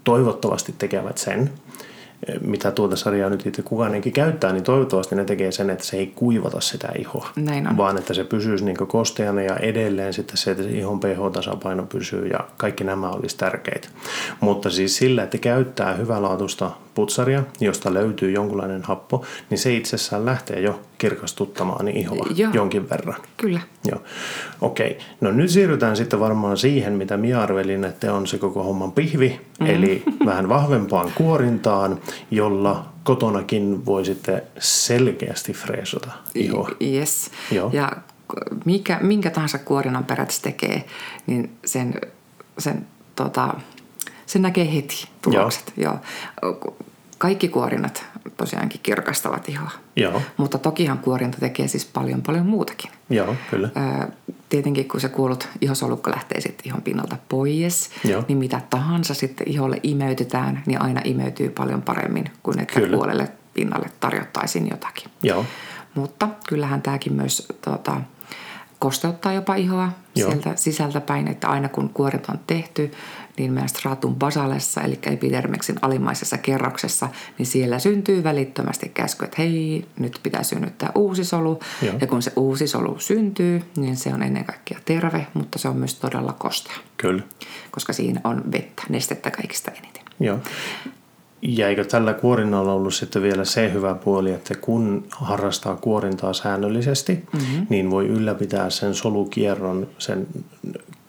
toivottavasti 0.05 0.75
tekevät 0.79 1.19
sen 1.19 1.51
mitä 2.41 2.71
tuota 2.71 2.97
sarjaa 2.97 3.31
nyt 3.31 3.47
itse 3.47 3.63
kukaan 3.63 4.03
käyttää, 4.03 4.53
niin 4.53 4.65
toivottavasti 4.65 5.15
ne 5.15 5.25
tekee 5.25 5.53
sen, 5.53 5.71
että 5.71 5.85
se 5.85 5.97
ei 5.97 6.13
kuivata 6.15 6.61
sitä 6.61 6.89
ihoa. 6.99 7.29
Näin 7.37 7.69
on. 7.69 7.77
Vaan 7.77 7.99
että 7.99 8.15
se 8.15 8.25
pysyisi 8.25 8.65
niin 8.65 8.77
kosteana 8.77 9.43
ja 9.43 9.57
edelleen 9.57 10.13
sitten 10.13 10.37
se, 10.37 10.51
että 10.51 10.63
se 10.63 10.71
ihon 10.71 11.01
pH-tasapaino 11.01 11.83
pysyy 11.83 12.27
ja 12.27 12.41
kaikki 12.57 12.85
nämä 12.85 13.11
olisi 13.11 13.37
tärkeitä. 13.39 13.89
Mutta 14.41 14.71
siis 14.71 14.97
sillä, 14.97 15.23
että 15.23 15.39
käyttää 15.39 15.95
hyvälaatuista 15.95 16.71
putsaria, 16.97 17.43
josta 17.61 17.95
löytyy 17.95 18.31
jonkunlainen 18.31 18.83
happo, 18.83 19.25
niin 19.51 19.59
se 19.59 19.75
itsessään 19.75 20.27
lähtee 20.27 20.61
jo 20.61 20.81
kirkastuttamaan 20.99 21.89
ihoa 21.89 22.27
Joo. 22.35 22.53
jonkin 22.55 22.91
verran. 22.91 23.17
Kyllä. 23.37 23.61
Joo. 23.85 24.03
Okei. 24.61 24.91
Okay. 24.91 25.03
No 25.21 25.31
nyt 25.31 25.51
siirrytään 25.51 25.97
sitten 25.97 26.21
varmaan 26.21 26.57
siihen, 26.57 26.93
mitä 26.93 27.17
minä 27.17 27.43
arvelin, 27.43 27.85
että 27.85 28.15
on 28.15 28.27
se 28.27 28.39
koko 28.39 28.63
homman 28.63 28.93
pihvi, 28.93 29.41
mm. 29.61 29.67
eli 29.67 30.03
vähän 30.27 30.49
vahvempaan 30.49 31.13
kuorintaan, 31.15 32.01
jolla 32.31 32.89
kotonakin 33.05 33.87
voi 33.87 34.05
sitten 34.05 34.43
selkeästi 34.59 35.53
freesota 35.53 36.11
ihoa. 36.35 36.71
Yes. 36.83 37.31
Joo. 37.51 37.71
Ja 37.73 37.93
mikä, 38.65 38.99
minkä 39.03 39.31
tahansa 39.31 39.59
kuorinnan 39.59 40.05
peräti 40.05 40.39
tekee, 40.43 40.85
niin 41.27 41.57
sen, 41.65 42.01
sen 42.59 42.87
tota, 43.17 43.55
se 44.27 44.39
näkee 44.39 44.75
heti 44.75 45.09
tulokset. 45.23 45.73
Joo. 45.77 45.99
Joo. 46.43 46.77
Kaikki 47.19 47.49
kuorinnat 47.49 48.05
tosiaankin 48.37 48.81
kirkastavat 48.83 49.49
ihoa. 49.49 49.71
Joo. 49.97 50.23
Mutta 50.37 50.59
tokihan 50.59 50.99
kuorinta 50.99 51.39
tekee 51.41 51.69
siis 51.69 51.85
paljon 51.85 52.23
paljon 52.23 52.47
muutakin. 52.47 52.91
Joo, 53.11 53.35
kyllä. 53.51 53.71
Tietenkin 54.49 54.89
kun 54.89 55.01
se 55.01 55.09
kuulut 55.09 55.49
ihosolukka 55.61 56.11
lähtee 56.11 56.41
sitten 56.41 56.67
ihon 56.67 56.83
pinnalta 56.83 57.17
pois, 57.29 57.91
Joo. 58.05 58.25
niin 58.29 58.39
mitä 58.39 58.61
tahansa 58.71 59.15
sitten 59.15 59.49
iholle 59.49 59.81
imeytetään, 59.83 60.63
niin 60.67 60.83
aina 60.83 61.01
imeytyy 61.05 61.51
paljon 61.51 61.83
paremmin 61.83 62.31
kuin 62.43 62.59
että 62.59 62.81
kyllä. 62.81 62.97
puolelle 62.97 63.29
pinnalle 63.55 63.91
tarjottaisiin 64.01 64.69
jotakin. 64.71 65.11
Joo. 65.23 65.45
Mutta 65.95 66.29
kyllähän 66.49 66.83
tämäkin 66.83 67.13
myös 67.13 67.49
tuota, 67.65 68.01
kosteuttaa 68.79 69.33
jopa 69.33 69.55
ihoa 69.55 69.93
Joo. 70.15 70.31
sieltä 70.31 70.53
sisältäpäin, 70.57 71.29
että 71.29 71.49
aina 71.49 71.69
kun 71.69 71.89
kuoret 71.89 72.29
on 72.29 72.41
tehty, 72.47 72.93
niin 73.39 73.53
meidän 73.53 73.69
stratum 73.69 74.15
basalessa, 74.15 74.81
eli 74.81 74.99
epidermeksin 75.03 75.77
alimmaisessa 75.83 76.39
kerroksessa, 76.39 77.09
niin 77.39 77.47
siellä 77.47 77.79
syntyy 77.79 78.25
välittömästi 78.25 78.89
käsky, 78.89 79.25
että 79.25 79.37
hei, 79.39 79.85
nyt 79.99 80.21
pitää 80.23 80.43
synnyttää 80.43 80.93
uusi 80.95 81.25
solu. 81.25 81.61
Joo. 81.83 81.95
Ja 82.01 82.07
kun 82.07 82.23
se 82.23 82.33
uusi 82.37 82.67
solu 82.67 82.99
syntyy, 82.99 83.63
niin 83.77 83.97
se 83.97 84.15
on 84.15 84.23
ennen 84.23 84.45
kaikkea 84.45 84.79
terve, 84.85 85.27
mutta 85.35 85.59
se 85.59 85.69
on 85.69 85.77
myös 85.77 85.95
todella 85.95 86.33
kostea. 86.33 86.77
Kyllä. 86.97 87.23
Koska 87.71 87.93
siinä 87.93 88.21
on 88.25 88.43
vettä, 88.53 88.83
nestettä 88.89 89.31
kaikista 89.31 89.71
eniten. 89.71 90.03
Joo. 90.21 90.39
Ja 91.43 91.69
eikö 91.69 91.85
tällä 91.85 92.15
kuorinnalla 92.15 92.73
ollut 92.73 92.95
sitten 92.95 93.23
vielä 93.23 93.45
se 93.45 93.73
hyvä 93.73 93.95
puoli, 93.95 94.33
että 94.33 94.55
kun 94.55 95.07
harrastaa 95.11 95.77
kuorintaa 95.77 96.33
säännöllisesti, 96.33 97.25
mm-hmm. 97.33 97.67
niin 97.71 97.91
voi 97.91 98.07
ylläpitää 98.07 98.71
sen 98.71 98.95
solukierron, 98.95 99.89
sen 99.99 100.27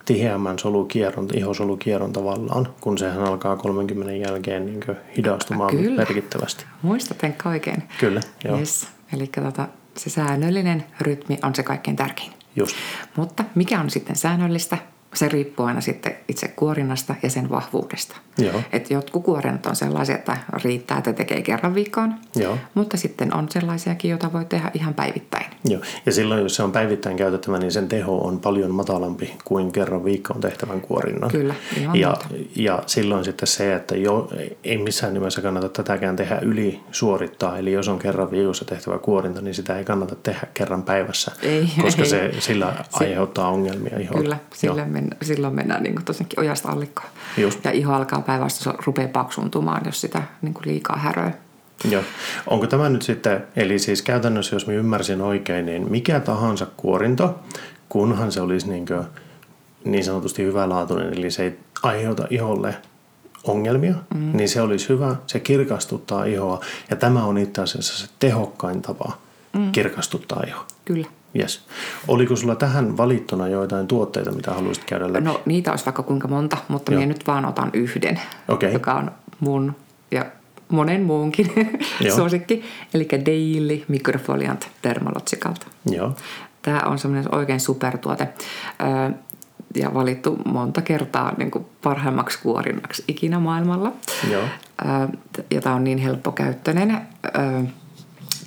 tiheämmän 0.07 0.59
solukierron, 0.59 1.27
ihosolukierron 1.33 2.13
tavallaan, 2.13 2.67
kun 2.81 2.97
sehän 2.97 3.23
alkaa 3.23 3.57
30 3.57 4.13
jälkeen 4.13 4.65
niin 4.65 4.79
hidastumaan 5.17 5.77
Kyllä. 5.77 5.97
merkittävästi. 5.97 6.65
Muistatte 6.81 7.33
kaiken. 7.37 7.83
Kyllä, 7.99 8.21
joo. 8.43 8.57
Yes. 8.59 8.87
Eli 9.13 9.27
tota, 9.27 9.67
se 9.97 10.09
säännöllinen 10.09 10.83
rytmi 11.01 11.37
on 11.43 11.55
se 11.55 11.63
kaikkein 11.63 11.97
tärkein. 11.97 12.31
Just. 12.55 12.75
Mutta 13.15 13.43
mikä 13.55 13.79
on 13.79 13.89
sitten 13.89 14.15
säännöllistä? 14.15 14.77
Se 15.13 15.29
riippuu 15.29 15.65
aina 15.65 15.81
sitten 15.81 16.15
itse 16.27 16.47
kuorinnasta 16.47 17.15
ja 17.23 17.29
sen 17.29 17.49
vahvuudesta. 17.49 18.15
Joo. 18.37 18.61
Et 18.71 18.91
jotkut 18.91 19.23
kuorinnat 19.23 19.65
on 19.65 19.75
sellaisia, 19.75 20.15
että 20.15 20.37
riittää, 20.63 20.97
että 20.97 21.13
tekee 21.13 21.41
kerran 21.41 21.75
viikkoon, 21.75 22.13
Joo. 22.35 22.57
mutta 22.73 22.97
sitten 22.97 23.35
on 23.35 23.49
sellaisiakin, 23.49 24.11
joita 24.11 24.33
voi 24.33 24.45
tehdä 24.45 24.71
ihan 24.73 24.93
päivittäin. 24.93 25.45
Joo. 25.65 25.81
Ja 26.05 26.11
silloin, 26.11 26.43
jos 26.43 26.55
se 26.55 26.63
on 26.63 26.71
päivittäin 26.71 27.17
käytettävä, 27.17 27.57
niin 27.57 27.71
sen 27.71 27.87
teho 27.87 28.17
on 28.17 28.39
paljon 28.39 28.71
matalampi 28.71 29.33
kuin 29.45 29.71
kerran 29.71 30.03
viikkoon 30.05 30.41
tehtävän 30.41 30.81
kuorinnan. 30.81 31.31
Kyllä, 31.31 31.55
ja, 31.93 32.17
ja 32.55 32.83
silloin 32.85 33.23
sitten 33.25 33.47
se, 33.47 33.75
että 33.75 33.95
jo, 33.95 34.29
ei 34.63 34.77
missään 34.77 35.13
nimessä 35.13 35.41
kannata 35.41 35.69
tätäkään 35.69 36.15
tehdä 36.15 36.39
yli 36.39 36.79
suorittaa. 36.91 37.57
Eli 37.57 37.71
jos 37.71 37.87
on 37.87 37.99
kerran 37.99 38.31
viikossa 38.31 38.65
tehtävä 38.65 38.99
kuorinta, 38.99 39.41
niin 39.41 39.53
sitä 39.53 39.77
ei 39.77 39.85
kannata 39.85 40.15
tehdä 40.15 40.47
kerran 40.53 40.83
päivässä, 40.83 41.31
ei, 41.41 41.69
koska 41.81 42.01
ei. 42.01 42.09
se 42.09 42.31
sillä 42.39 42.73
aiheuttaa 42.93 43.49
ongelmia 43.49 43.99
iholle. 43.99 44.21
Kyllä, 44.21 44.37
sillä 44.53 44.85
mennä, 44.98 45.16
silloin 45.22 45.56
mennään 45.56 45.84
niin 45.84 46.06
tosiaankin 46.06 46.39
ojasta 46.39 46.70
allikkoon. 46.70 47.10
Just. 47.38 47.66
Ja 47.66 47.72
iho 47.72 47.94
alkaa 47.94 48.22
päivästä 48.22 48.74
rupeaa 48.86 49.08
paksuntumaan, 49.08 49.82
jos 49.86 50.01
sitä 50.01 50.24
niin 50.42 50.54
liikaa 50.66 50.98
häröä. 50.98 51.32
Joo. 51.89 52.04
Onko 52.48 52.68
tämä 52.68 52.89
nyt 52.89 53.01
sitten, 53.01 53.44
eli 53.56 53.80
siis 53.80 54.01
käytännössä 54.01 54.56
jos 54.56 54.68
minä 54.68 54.80
ymmärsin 54.80 55.22
oikein, 55.22 55.66
niin 55.66 55.92
mikä 55.92 56.20
tahansa 56.20 56.68
kuorinto, 56.77 57.39
kunhan 57.89 58.32
se 58.32 58.42
olisi 58.42 58.70
niin, 58.70 58.86
kuin, 58.86 59.04
niin 59.86 60.04
sanotusti 60.04 60.44
hyvälaatuinen, 60.44 61.13
eli 61.13 61.32
se 61.32 61.44
ei 61.44 61.60
aiheuta 61.84 62.27
iholle 62.30 62.75
ongelmia, 63.44 63.96
mm. 64.16 64.38
niin 64.38 64.50
se 64.50 64.62
olisi 64.62 64.89
hyvä, 64.89 65.16
se 65.27 65.39
kirkastuttaa 65.39 66.25
ihoa. 66.25 66.60
Ja 66.89 66.96
tämä 66.96 67.24
on 67.24 67.38
itse 67.38 67.62
asiassa 67.62 67.98
se 67.98 68.13
tehokkain 68.20 68.82
tapa 68.82 69.18
mm. 69.54 69.72
kirkastuttaa 69.72 70.44
ihoa. 70.48 70.66
Kyllä. 70.86 71.08
Yes. 71.38 71.62
Oliko 72.08 72.36
sulla 72.36 72.56
tähän 72.56 72.98
valittuna 72.98 73.48
joitain 73.48 73.88
tuotteita, 73.88 74.32
mitä 74.32 74.51
haluaisit 74.51 74.84
käydä 74.84 75.13
läpi? 75.13 75.25
No 75.25 75.41
niitä 75.46 75.72
olisi 75.72 75.86
vaikka 75.86 76.03
kuinka 76.03 76.27
monta, 76.27 76.58
mutta 76.67 76.91
minä 76.91 77.06
nyt 77.06 77.27
vaan 77.27 77.46
otan 77.46 77.70
yhden, 77.74 78.22
okay. 78.48 78.72
joka 78.72 78.94
on 78.94 79.12
mun 79.39 79.75
ja 80.12 80.25
monen 80.70 81.03
muunkin 81.03 81.51
suosikki. 82.15 82.63
Eli 82.94 83.08
Daily 83.25 83.84
Microfoliant 83.88 84.67
Dermalogicalta. 84.84 85.67
Joo. 85.91 86.15
Tämä 86.62 86.82
on 86.86 87.00
semmoinen 87.00 87.36
oikein 87.36 87.60
supertuote 87.60 88.27
ja 89.75 89.94
valittu 89.94 90.38
monta 90.46 90.82
kertaa 90.82 91.34
niin 91.38 91.51
kuin 91.51 91.65
parhaimmaksi 91.84 92.39
kuorinnaksi 92.41 93.03
ikinä 93.08 93.39
maailmalla. 93.39 93.91
Joo. 94.32 94.44
Ja 95.51 95.62
tämä 95.62 95.75
on 95.75 95.84
niin 95.84 95.98
helppokäyttöinen 95.98 96.98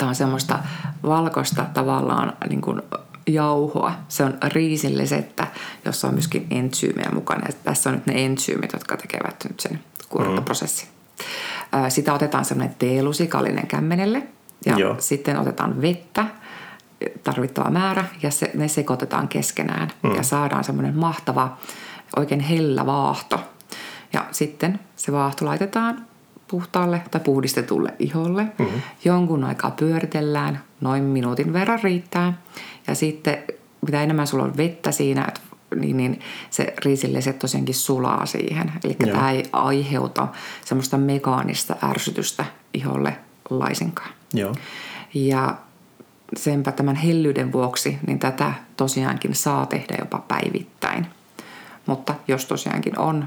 Tämä 0.00 0.08
on 0.08 0.14
semmoista 0.14 0.58
valkoista 1.02 1.66
tavallaan 1.74 2.32
niin 2.48 2.60
kuin 2.60 2.82
jauhoa. 3.26 3.92
Se 4.08 4.24
on 4.24 4.38
riisillisettä, 4.42 5.46
jossa 5.84 6.08
on 6.08 6.14
myöskin 6.14 6.46
entsyymejä 6.50 7.10
mukana. 7.14 7.46
Ja 7.48 7.54
tässä 7.64 7.90
on 7.90 7.96
nyt 7.96 8.06
ne 8.06 8.24
entsyymit, 8.24 8.72
jotka 8.72 8.96
tekevät 8.96 9.44
nyt 9.48 9.60
sen 9.60 9.80
kuorintaprosessin. 10.08 10.88
Mm. 11.18 11.90
Sitä 11.90 12.12
otetaan 12.14 12.44
semmoinen 12.44 12.76
teelusikallinen 12.78 13.66
kämmenelle 13.66 14.22
ja 14.66 14.78
Joo. 14.78 14.96
sitten 14.98 15.38
otetaan 15.38 15.82
vettä 15.82 16.26
tarvittava 17.24 17.70
määrä 17.70 18.04
ja 18.22 18.30
se, 18.30 18.50
ne 18.54 18.68
sekoitetaan 18.68 19.28
keskenään 19.28 19.88
mm. 20.02 20.14
ja 20.14 20.22
saadaan 20.22 20.64
semmoinen 20.64 20.96
mahtava, 20.96 21.56
oikein 22.16 22.40
hellä 22.40 22.86
vaahto. 22.86 23.40
Ja 24.12 24.26
sitten 24.30 24.80
se 24.96 25.12
vaahto 25.12 25.44
laitetaan 25.46 26.06
puhtaalle 26.50 27.02
tai 27.10 27.20
puhdistetulle 27.20 27.94
iholle. 27.98 28.42
Mm-hmm. 28.42 28.82
Jonkun 29.04 29.44
aikaa 29.44 29.70
pyöritellään, 29.70 30.62
noin 30.80 31.02
minuutin 31.02 31.52
verran 31.52 31.80
riittää. 31.82 32.32
Ja 32.86 32.94
sitten 32.94 33.38
mitä 33.86 34.02
enemmän 34.02 34.26
sulla 34.26 34.44
on 34.44 34.56
vettä 34.56 34.92
siinä, 34.92 35.28
niin, 35.74 35.96
niin 35.96 36.20
se 36.50 36.74
riisilliset 36.84 37.38
tosiaankin 37.38 37.74
sulaa 37.74 38.26
siihen. 38.26 38.72
Eli 38.84 38.96
Joo. 39.00 39.10
tämä 39.10 39.30
ei 39.30 39.44
aiheuta 39.52 40.28
semmoista 40.64 40.98
mekaanista 40.98 41.76
ärsytystä 41.82 42.44
iholle 42.74 43.16
laisinkaan. 43.50 44.10
Joo. 44.34 44.54
Ja 45.14 45.54
senpä 46.36 46.72
tämän 46.72 46.96
hellyyden 46.96 47.52
vuoksi, 47.52 47.98
niin 48.06 48.18
tätä 48.18 48.52
tosiaankin 48.76 49.34
saa 49.34 49.66
tehdä 49.66 49.96
jopa 49.98 50.18
päivittäin. 50.18 51.06
Mutta 51.86 52.14
jos 52.28 52.46
tosiaankin 52.46 52.98
on 52.98 53.24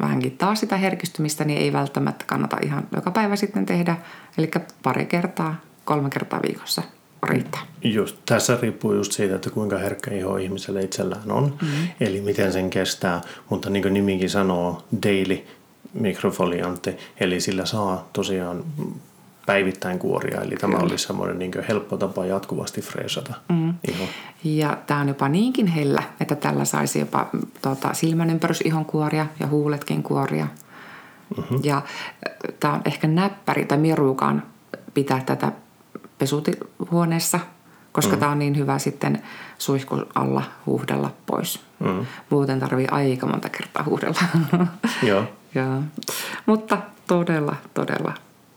vähänkin 0.00 0.38
taas 0.38 0.60
sitä 0.60 0.76
herkistymistä, 0.76 1.44
niin 1.44 1.58
ei 1.58 1.72
välttämättä 1.72 2.24
kannata 2.24 2.56
ihan 2.64 2.88
joka 2.96 3.10
päivä 3.10 3.36
sitten 3.36 3.66
tehdä. 3.66 3.96
Eli 4.38 4.50
pari 4.82 5.06
kertaa, 5.06 5.60
kolme 5.84 6.10
kertaa 6.10 6.40
viikossa 6.42 6.82
riittää. 7.22 7.60
Just, 7.84 8.16
tässä 8.26 8.58
riippuu 8.62 8.94
just 8.94 9.12
siitä, 9.12 9.34
että 9.34 9.50
kuinka 9.50 9.78
herkkä 9.78 10.14
iho 10.14 10.36
ihmisellä 10.36 10.80
itsellään 10.80 11.30
on, 11.30 11.44
mm-hmm. 11.44 11.88
eli 12.00 12.20
miten 12.20 12.52
sen 12.52 12.70
kestää, 12.70 13.20
mutta 13.50 13.70
niin 13.70 13.82
kuin 13.82 13.94
nimikin 13.94 14.30
sanoo, 14.30 14.84
daily 15.02 15.46
mikrofoliantti, 15.94 16.96
eli 17.20 17.40
sillä 17.40 17.66
saa 17.66 18.08
tosiaan 18.12 18.64
päivittäin 19.48 19.98
kuoria, 19.98 20.40
eli 20.40 20.56
tämä 20.56 20.74
Kyllä. 20.76 20.90
olisi 20.90 21.06
semmoinen 21.06 21.38
niin 21.38 21.52
helppo 21.68 21.96
tapa 21.96 22.26
jatkuvasti 22.26 22.80
freesata 22.80 23.34
mm. 23.48 23.74
iho. 23.88 24.04
Ja 24.44 24.76
tämä 24.86 25.00
on 25.00 25.08
jopa 25.08 25.28
niinkin 25.28 25.66
hellä, 25.66 26.02
että 26.20 26.34
tällä 26.34 26.64
saisi 26.64 26.98
jopa 26.98 27.26
tuota, 27.62 27.94
silmän 27.94 28.30
ympärys 28.30 28.60
ihon 28.60 28.84
kuoria 28.84 29.26
ja 29.40 29.46
huuletkin 29.46 30.02
kuoria. 30.02 30.46
Mm-hmm. 31.36 31.60
Ja 31.62 31.82
tämä 32.60 32.74
on 32.74 32.80
ehkä 32.84 33.08
näppäri 33.08 33.64
tai 33.64 33.78
mieruukaan 33.78 34.42
pitää 34.94 35.22
tätä 35.26 35.52
pesutihuoneessa, 36.18 37.40
koska 37.92 38.12
mm. 38.12 38.20
tämä 38.20 38.32
on 38.32 38.38
niin 38.38 38.56
hyvä 38.56 38.78
sitten 38.78 39.22
suihkun 39.58 40.06
alla 40.14 40.42
huuhdella 40.66 41.10
pois. 41.26 41.60
Mm. 41.78 42.06
Muuten 42.30 42.60
tarvii 42.60 42.86
aika 42.90 43.26
monta 43.26 43.48
kertaa 43.48 43.82
huuhdella. 43.82 44.20
Joo. 45.02 45.24
Joo. 45.54 45.82
Mutta 46.46 46.78
todella, 47.06 47.56
todella 47.74 48.14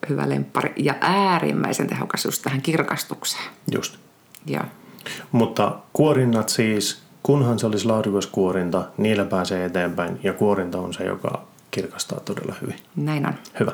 hyvä 0.09 0.29
lemppari 0.29 0.73
ja 0.75 0.95
äärimmäisen 1.01 1.87
tehokas 1.87 2.25
just 2.25 2.41
tähän 2.41 2.61
kirkastukseen. 2.61 3.43
Just. 3.71 3.97
Joo. 4.45 4.63
Mutta 5.31 5.79
kuorinnat 5.93 6.49
siis, 6.49 7.01
kunhan 7.23 7.59
se 7.59 7.65
olisi 7.65 7.85
laadukas 7.85 8.27
kuorinta, 8.27 8.83
niillä 8.97 9.25
pääsee 9.25 9.65
eteenpäin 9.65 10.19
ja 10.23 10.33
kuorinta 10.33 10.77
on 10.77 10.93
se, 10.93 11.03
joka 11.03 11.41
kirkastaa 11.71 12.19
todella 12.19 12.55
hyvin. 12.61 12.75
Näin 12.95 13.27
on. 13.27 13.33
Hyvä. 13.59 13.71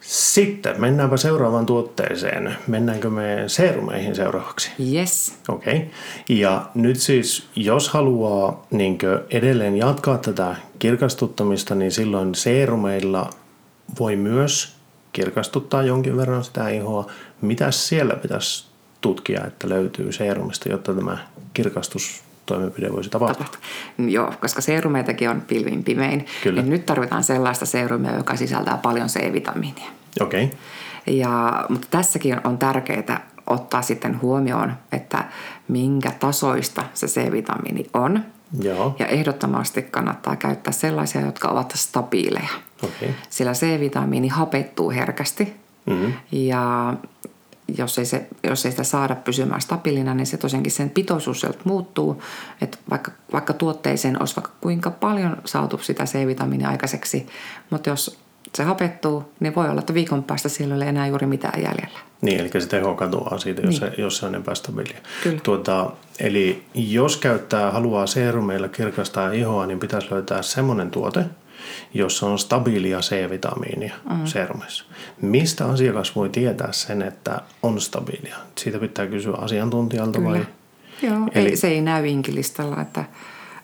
Sitten 0.00 0.80
mennäänpä 0.80 1.16
seuraavaan 1.16 1.66
tuotteeseen. 1.66 2.56
Mennäänkö 2.66 3.10
me 3.10 3.44
seerumeihin 3.46 4.14
seuraavaksi? 4.14 4.70
Yes. 4.92 5.34
Okei. 5.48 5.76
Okay. 5.76 5.88
Ja 6.28 6.66
nyt 6.74 7.00
siis, 7.00 7.48
jos 7.56 7.88
haluaa 7.88 8.66
niin 8.70 8.98
edelleen 9.30 9.76
jatkaa 9.76 10.18
tätä 10.18 10.56
kirkastuttamista, 10.78 11.74
niin 11.74 11.92
silloin 11.92 12.34
seerumeilla 12.34 13.30
voi 13.98 14.16
myös 14.16 14.73
kirkastuttaa 15.14 15.82
jonkin 15.82 16.16
verran 16.16 16.44
sitä 16.44 16.68
ihoa. 16.68 17.06
Mitä 17.40 17.70
siellä 17.70 18.14
pitäisi 18.14 18.66
tutkia, 19.00 19.44
että 19.46 19.68
löytyy 19.68 20.12
seerumista, 20.12 20.68
jotta 20.68 20.94
tämä 20.94 21.18
kirkastus 21.54 22.22
toimenpide 22.46 22.92
voisi 22.92 23.10
tapahtua. 23.10 23.46
Joo, 23.98 24.32
koska 24.40 24.60
seerumeitakin 24.60 25.30
on 25.30 25.40
pilvin 25.40 25.84
pimein. 25.84 26.26
Kyllä. 26.42 26.60
Niin 26.60 26.70
nyt 26.70 26.86
tarvitaan 26.86 27.24
sellaista 27.24 27.66
seerumia, 27.66 28.16
joka 28.16 28.36
sisältää 28.36 28.76
paljon 28.76 29.08
C-vitamiinia. 29.08 29.90
Okei. 30.20 30.44
Okay. 30.44 30.56
Ja, 31.06 31.64
mutta 31.68 31.86
tässäkin 31.90 32.40
on 32.44 32.58
tärkeää 32.58 33.30
ottaa 33.46 33.82
sitten 33.82 34.20
huomioon, 34.22 34.72
että 34.92 35.24
minkä 35.68 36.10
tasoista 36.10 36.84
se 36.94 37.06
C-vitamiini 37.06 37.86
on. 37.94 38.24
Joo. 38.60 38.96
Ja 38.98 39.06
ehdottomasti 39.06 39.82
kannattaa 39.82 40.36
käyttää 40.36 40.72
sellaisia, 40.72 41.20
jotka 41.20 41.48
ovat 41.48 41.72
stabiileja. 41.76 42.48
Okay. 42.82 43.08
Sillä 43.30 43.52
C-vitamiini 43.52 44.28
hapettuu 44.28 44.90
herkästi. 44.90 45.56
Mm-hmm. 45.86 46.12
Ja 46.32 46.94
jos 47.78 47.98
ei, 47.98 48.04
se, 48.04 48.26
jos 48.44 48.66
ei 48.66 48.70
sitä 48.70 48.84
saada 48.84 49.14
pysymään 49.14 49.60
stabiilina, 49.60 50.14
niin 50.14 50.26
se 50.26 50.36
tosiaankin 50.36 50.72
sen 50.72 50.90
pitoisuus 50.90 51.40
sieltä 51.40 51.58
muuttuu. 51.64 52.22
Että 52.60 52.78
vaikka, 52.90 53.12
vaikka 53.32 53.52
tuotteeseen 53.52 54.20
olisi 54.20 54.36
vaikka 54.36 54.52
kuinka 54.60 54.90
paljon 54.90 55.36
saatu 55.44 55.78
sitä 55.78 56.04
C-vitamiinia 56.04 56.68
aikaiseksi, 56.68 57.26
mutta 57.70 57.90
jos 57.90 58.18
se 58.54 58.62
hapettuu, 58.62 59.32
niin 59.40 59.54
voi 59.54 59.68
olla, 59.68 59.80
että 59.80 59.94
viikon 59.94 60.22
päästä 60.22 60.48
siellä 60.48 60.74
ei 60.74 60.76
ole 60.76 60.88
enää 60.88 61.06
juuri 61.06 61.26
mitään 61.26 61.62
jäljellä. 61.62 61.98
Niin, 62.22 62.40
eli 62.40 62.50
se 62.60 62.68
teho 62.68 62.94
katoaa 62.94 63.38
siitä, 63.38 63.62
jos, 63.62 63.80
niin. 63.80 63.92
se, 63.92 64.02
jos 64.02 64.16
se 64.16 64.26
on 64.26 64.34
epästabiilia. 64.34 64.98
Tuota, 65.42 65.90
eli 66.18 66.62
jos 66.74 67.16
käyttää, 67.16 67.70
haluaa 67.70 68.06
seerumeilla 68.06 68.68
kirkastaa 68.68 69.32
ihoa, 69.32 69.66
niin 69.66 69.78
pitäisi 69.78 70.10
löytää 70.10 70.42
semmoinen 70.42 70.90
tuote, 70.90 71.24
jossa 71.94 72.26
on 72.26 72.38
stabiilia 72.38 73.00
C-vitamiinia 73.00 73.94
mm. 74.10 74.26
serumissa. 74.26 74.84
Mistä 75.20 75.66
asiakas 75.66 76.16
voi 76.16 76.28
tietää 76.28 76.72
sen, 76.72 77.02
että 77.02 77.40
on 77.62 77.80
stabiilia? 77.80 78.36
Siitä 78.58 78.78
pitää 78.78 79.06
kysyä 79.06 79.34
asiantuntijalta 79.34 80.18
Kyllä. 80.18 80.30
vai? 80.30 80.46
Joo, 81.02 81.28
Eli, 81.34 81.48
ei, 81.48 81.56
se 81.56 81.68
ei 81.68 81.80
näy 81.80 82.06
inkilistalla, 82.06 82.80
että, 82.80 83.04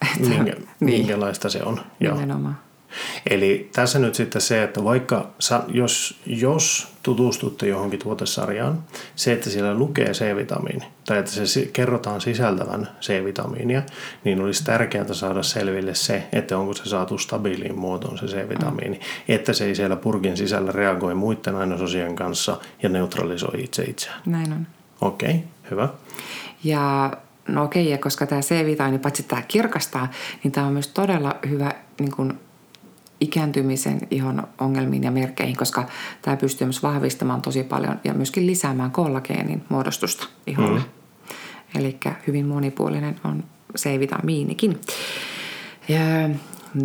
että 0.02 0.28
minkä, 0.28 0.52
niin. 0.80 1.00
minkälaista 1.00 1.48
se 1.48 1.62
on. 1.62 1.80
Nimenomaan. 2.00 2.54
Joo. 2.54 2.69
Eli 3.30 3.70
tässä 3.72 3.98
nyt 3.98 4.14
sitten 4.14 4.42
se, 4.42 4.62
että 4.62 4.84
vaikka 4.84 5.30
jos, 5.68 6.20
jos 6.26 6.88
tutustutte 7.02 7.66
johonkin 7.66 7.98
tuotesarjaan, 7.98 8.82
se, 9.16 9.32
että 9.32 9.50
siellä 9.50 9.74
lukee 9.74 10.12
C-vitamiini 10.12 10.84
tai 11.06 11.18
että 11.18 11.30
se 11.30 11.66
kerrotaan 11.72 12.20
sisältävän 12.20 12.88
C-vitamiinia, 13.00 13.82
niin 14.24 14.40
olisi 14.40 14.64
tärkeää 14.64 15.14
saada 15.14 15.42
selville 15.42 15.94
se, 15.94 16.22
että 16.32 16.58
onko 16.58 16.74
se 16.74 16.84
saatu 16.84 17.18
stabiiliin 17.18 17.78
muotoon 17.78 18.18
se 18.18 18.26
C-vitamiini, 18.26 18.96
mm. 18.96 19.34
että 19.34 19.52
se 19.52 19.64
ei 19.64 19.74
siellä 19.74 19.96
purkin 19.96 20.36
sisällä 20.36 20.72
reagoi 20.72 21.14
muiden 21.14 21.56
ainesosien 21.56 22.16
kanssa 22.16 22.56
ja 22.82 22.88
neutralisoi 22.88 23.64
itse 23.64 23.82
itseään. 23.82 24.20
Näin 24.26 24.52
on. 24.52 24.66
Okei, 25.00 25.30
okay, 25.30 25.40
hyvä. 25.70 25.88
Ja 26.64 27.12
no 27.48 27.64
okei, 27.64 27.90
ja 27.90 27.98
koska 27.98 28.26
tämä 28.26 28.40
C-vitamiini, 28.40 28.98
paitsi 28.98 29.22
tämä 29.22 29.42
kirkastaa, 29.42 30.08
niin 30.44 30.52
tämä 30.52 30.66
on 30.66 30.72
myös 30.72 30.88
todella 30.88 31.36
hyvä 31.48 31.72
niin 32.00 32.10
kuin 32.10 32.40
ikääntymisen 33.20 34.00
ihon 34.10 34.42
ongelmiin 34.58 35.02
ja 35.02 35.10
merkeihin, 35.10 35.56
koska 35.56 35.84
tämä 36.22 36.36
pystyy 36.36 36.66
myös 36.66 36.82
vahvistamaan 36.82 37.42
tosi 37.42 37.62
paljon 37.62 38.00
ja 38.04 38.14
myöskin 38.14 38.46
lisäämään 38.46 38.90
kollageenin 38.90 39.62
muodostusta 39.68 40.26
iholle. 40.46 40.80
Mm. 40.80 41.80
Eli 41.80 41.98
hyvin 42.26 42.46
monipuolinen 42.46 43.20
on 43.24 43.44
C-vitamiinikin. 43.78 44.80
Ja 45.88 46.00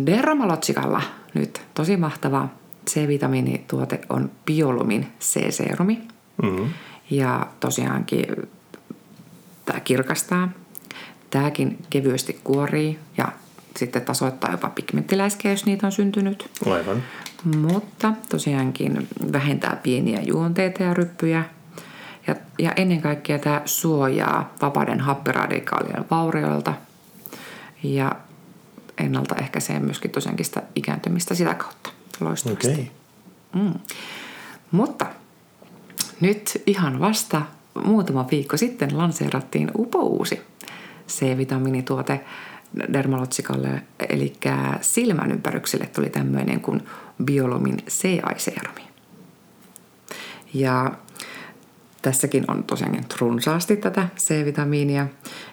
Dermalotsikalla 0.06 1.02
nyt 1.34 1.62
tosi 1.74 1.96
mahtava 1.96 2.48
C-vitamiinituote 2.90 4.00
on 4.08 4.30
Biolumin 4.46 5.06
C-serumi. 5.20 5.98
Mm-hmm. 6.42 6.68
Ja 7.10 7.46
tosiaankin 7.60 8.26
tämä 9.64 9.80
kirkastaa. 9.80 10.48
Tämäkin 11.30 11.78
kevyesti 11.90 12.40
kuorii 12.44 12.98
ja 13.16 13.28
sitten 13.76 14.02
tasoittaa 14.02 14.50
jopa 14.50 14.68
pigmenttiläiskejä, 14.70 15.52
jos 15.52 15.66
niitä 15.66 15.86
on 15.86 15.92
syntynyt. 15.92 16.50
Aivan. 16.70 17.02
Mutta 17.56 18.12
tosiaankin 18.28 19.08
vähentää 19.32 19.76
pieniä 19.82 20.20
juonteita 20.22 20.82
ja 20.82 20.94
ryppyjä. 20.94 21.44
Ja, 22.26 22.36
ja 22.58 22.72
ennen 22.76 23.02
kaikkea 23.02 23.38
tämä 23.38 23.62
suojaa 23.64 24.54
vapaiden 24.62 25.00
happiradikaalien 25.00 26.04
vaurioilta 26.10 26.74
ja 27.82 28.12
ennaltaehkäisee 28.98 29.78
myöskin 29.80 30.10
tosiaankin 30.10 30.46
sitä 30.46 30.62
ikääntymistä 30.74 31.34
sitä 31.34 31.54
kautta 31.54 31.90
loistavasti. 32.20 32.92
Okay. 33.52 33.64
Mm. 33.64 33.74
Mutta 34.70 35.06
nyt 36.20 36.62
ihan 36.66 37.00
vasta 37.00 37.42
muutama 37.84 38.26
viikko 38.30 38.56
sitten 38.56 38.98
lanseerattiin 38.98 39.70
upouusi 39.78 40.40
C-vitamiinituote– 41.08 42.20
dermalotsikalle, 42.92 43.82
eli 44.08 44.32
silmän 44.80 45.32
ympärykselle 45.32 45.86
tuli 45.86 46.10
tämmöinen 46.10 46.60
kuin 46.60 46.82
biolomin 47.24 47.76
C-aiseerumi. 47.76 48.80
Ja 50.54 50.92
tässäkin 52.02 52.44
on 52.48 52.64
tosiaan 52.64 53.04
runsaasti 53.20 53.76
tätä 53.76 54.08
C-vitamiinia 54.16 55.06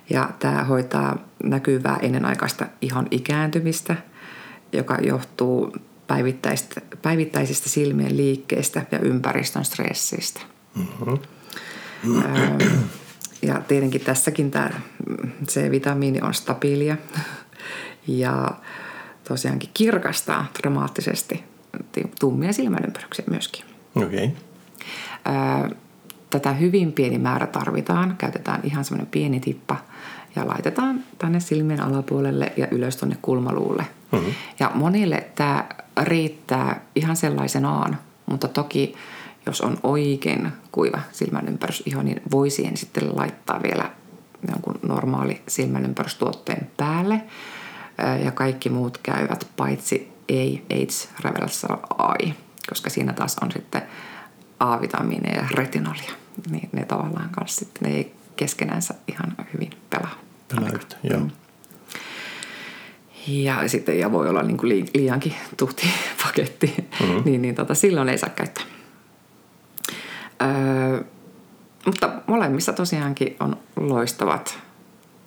ja 0.10 0.30
tämä 0.40 0.64
hoitaa 0.64 1.18
näkyvää 1.44 2.00
ennenaikaista 2.02 2.66
ihon 2.82 3.08
ikääntymistä, 3.12 3.96
joka 4.72 4.98
johtuu 5.02 5.76
päivittäisistä 7.02 7.70
silmien 7.70 8.18
liikkeistä 8.18 8.86
ja 8.92 9.00
ympäristön 9.00 9.66
stressistä. 9.66 10.42
Mm-hmm. 10.76 11.18
Ja 13.44 13.62
tietenkin 13.68 14.02
tässäkin 14.02 14.52
tämä 14.52 14.70
C-vitamiini 15.46 16.22
on 16.22 16.34
stabiilia 16.34 16.98
ja 18.08 18.52
tosiaankin 19.28 19.70
kirkastaa 19.74 20.46
dramaattisesti 20.62 21.44
tummia 22.20 22.54
silmänympäryksiä 22.54 23.26
myöskin. 23.30 23.66
Okay. 23.96 24.30
Tätä 26.30 26.54
hyvin 26.54 26.94
pieni 26.94 27.18
määrä 27.18 27.48
tarvitaan. 27.48 28.16
Käytetään 28.18 28.60
ihan 28.64 28.86
semmoinen 28.86 29.12
pieni 29.12 29.40
tippa 29.40 29.78
ja 30.36 30.48
laitetaan 30.48 31.04
tänne 31.18 31.40
silmien 31.40 31.82
alapuolelle 31.82 32.54
ja 32.58 32.68
ylös 32.72 32.98
tuonne 32.98 33.18
kulmaluulle. 33.22 33.88
Mm-hmm. 34.12 34.34
Ja 34.60 34.72
monille 34.76 35.28
tämä 35.36 35.66
riittää 36.02 36.82
ihan 36.96 37.16
sellaisenaan, 37.16 37.98
mutta 38.26 38.48
toki 38.48 38.96
jos 39.46 39.62
on 39.62 39.78
oikein 39.84 40.52
kuiva 40.72 41.00
silmänympärys 41.12 41.84
iho, 41.86 42.02
niin 42.02 42.22
voi 42.32 42.50
siihen 42.50 42.78
sitten 42.78 43.16
laittaa 43.16 43.64
vielä 43.64 43.92
jonkun 44.52 44.80
normaali 44.82 45.42
silmänympärystuotteen 45.48 46.72
päälle. 46.78 47.22
Ja 48.24 48.32
kaikki 48.32 48.70
muut 48.70 48.98
käyvät 48.98 49.48
paitsi 49.58 50.14
ei 50.30 50.66
AIDS 50.72 51.10
Reversal 51.20 51.78
AI, 51.98 52.34
koska 52.70 52.90
siinä 52.90 53.14
taas 53.14 53.36
on 53.42 53.52
sitten 53.52 53.82
A-vitamiineja 54.60 55.42
ja 55.42 55.48
retinolia. 55.52 56.12
niin 56.50 56.70
ne 56.72 56.86
tavallaan 56.86 57.30
kanssa 57.30 57.66
sitten, 57.66 57.90
ne 57.90 57.98
ei 57.98 58.14
keskenänsä 58.36 58.94
ihan 59.08 59.36
hyvin 59.54 59.72
pelaa. 59.90 60.20
Pelaa 60.56 60.70
joo. 61.04 61.20
Mm. 61.20 61.30
Ja 63.28 63.68
sitten 63.68 64.00
ja 64.00 64.12
voi 64.12 64.30
olla 64.30 64.44
niin 64.44 64.58
kuin 64.58 64.86
liiankin 64.94 65.34
tuhti 65.58 65.88
paketti, 66.24 66.74
mm-hmm. 67.00 67.22
niin, 67.26 67.42
niin 67.42 67.56
tota, 67.56 67.76
silloin 67.76 68.10
ei 68.10 68.18
saa 68.18 68.30
käyttää. 68.30 68.64
Öö, 70.42 71.04
mutta 71.86 72.10
molemmissa 72.28 72.74
tosiaankin 72.74 73.36
on 73.40 73.58
loistavat 73.76 74.60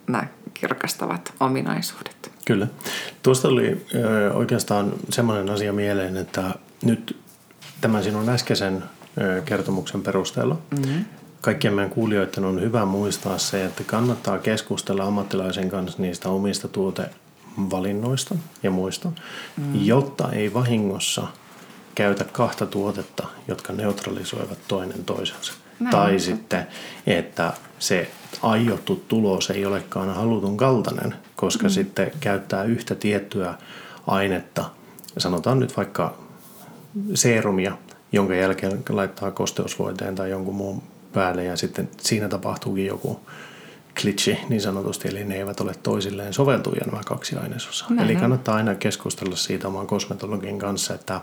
nämä 0.07 0.27
kirkastavat 0.55 1.33
ominaisuudet. 1.41 2.33
Kyllä. 2.45 2.67
Tuosta 3.23 3.49
oli 3.49 3.87
ö, 3.95 4.33
oikeastaan 4.33 4.93
semmoinen 5.11 5.51
asia 5.51 5.73
mieleen, 5.73 6.17
että 6.17 6.55
nyt 6.85 7.17
tämän 7.81 8.05
sinun 8.05 8.29
äskeisen 8.29 8.85
ö, 9.21 9.43
kertomuksen 9.45 10.03
perusteella 10.03 10.57
mm-hmm. 10.71 11.05
kaikkien 11.41 11.75
meidän 11.75 11.91
kuulijoiden 11.91 12.45
on 12.45 12.61
hyvä 12.61 12.85
muistaa 12.85 13.39
se, 13.39 13.65
että 13.65 13.85
kannattaa 13.85 14.39
keskustella 14.39 15.05
ammattilaisen 15.05 15.69
kanssa 15.69 16.03
niistä 16.03 16.29
omista 16.29 16.69
tuotevalinnoista 16.69 18.35
ja 18.63 18.71
muista, 18.71 19.09
mm-hmm. 19.09 19.85
jotta 19.85 20.33
ei 20.33 20.55
vahingossa 20.55 21.27
käytä 21.97 22.25
kahta 22.25 22.67
tuotetta, 22.67 23.27
jotka 23.49 23.73
neutralisoivat 23.73 24.59
toinen 24.69 25.05
toisensa. 25.05 25.53
Näin 25.81 25.91
tai 25.91 26.15
on. 26.15 26.21
sitten, 26.21 26.67
että 27.07 27.53
se 27.79 28.11
aiottu 28.43 29.05
tulos 29.09 29.51
ei 29.51 29.67
olekaan 29.67 30.15
halutun 30.15 30.57
kaltainen, 30.57 31.15
koska 31.37 31.65
mm. 31.65 31.71
sitten 31.71 32.13
käyttää 32.21 32.65
yhtä 32.65 32.95
tiettyä 32.95 33.55
ainetta, 34.07 34.65
sanotaan 35.19 35.61
nyt 35.61 35.77
vaikka 35.77 36.19
seerumia, 37.15 37.79
jonka 38.13 38.35
jälkeen 38.35 38.83
laittaa 38.89 39.31
kosteusvoiteen 39.31 40.15
tai 40.15 40.31
jonkun 40.31 40.55
muun 40.55 40.83
päälle 41.13 41.45
ja 41.45 41.57
sitten 41.57 41.89
siinä 42.01 42.29
tapahtuukin 42.29 42.87
joku 42.87 43.21
klitsi 44.03 44.39
niin 44.49 44.61
sanotusti, 44.61 45.09
eli 45.09 45.25
ne 45.25 45.37
eivät 45.37 45.61
ole 45.61 45.75
toisilleen 45.83 46.33
soveltuvia 46.33 46.85
nämä 46.87 47.01
kaksi 47.07 47.37
ainesosaa. 47.37 47.89
Näin. 47.91 48.11
Eli 48.11 48.17
kannattaa 48.17 48.57
aina 48.57 48.75
keskustella 48.75 49.37
siitä 49.37 49.69
oman 49.69 49.87
kosmetologin 49.87 50.59
kanssa, 50.59 50.95
että 50.95 51.21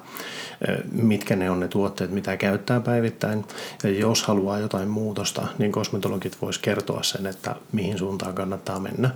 mitkä 0.91 1.35
ne 1.35 1.49
on 1.49 1.59
ne 1.59 1.67
tuotteet, 1.67 2.11
mitä 2.11 2.37
käyttää 2.37 2.79
päivittäin. 2.79 3.45
Ja 3.83 3.89
jos 3.89 4.23
haluaa 4.23 4.59
jotain 4.59 4.87
muutosta, 4.87 5.47
niin 5.57 5.71
kosmetologit 5.71 6.37
vois 6.41 6.57
kertoa 6.57 7.03
sen, 7.03 7.27
että 7.27 7.55
mihin 7.71 7.97
suuntaan 7.97 8.33
kannattaa 8.33 8.79
mennä, 8.79 9.11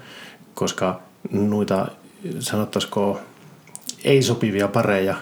koska 0.54 1.02
noita 1.32 1.88
sanottaisiko 2.40 3.20
ei-sopivia 4.04 4.68
pareja 4.68 5.16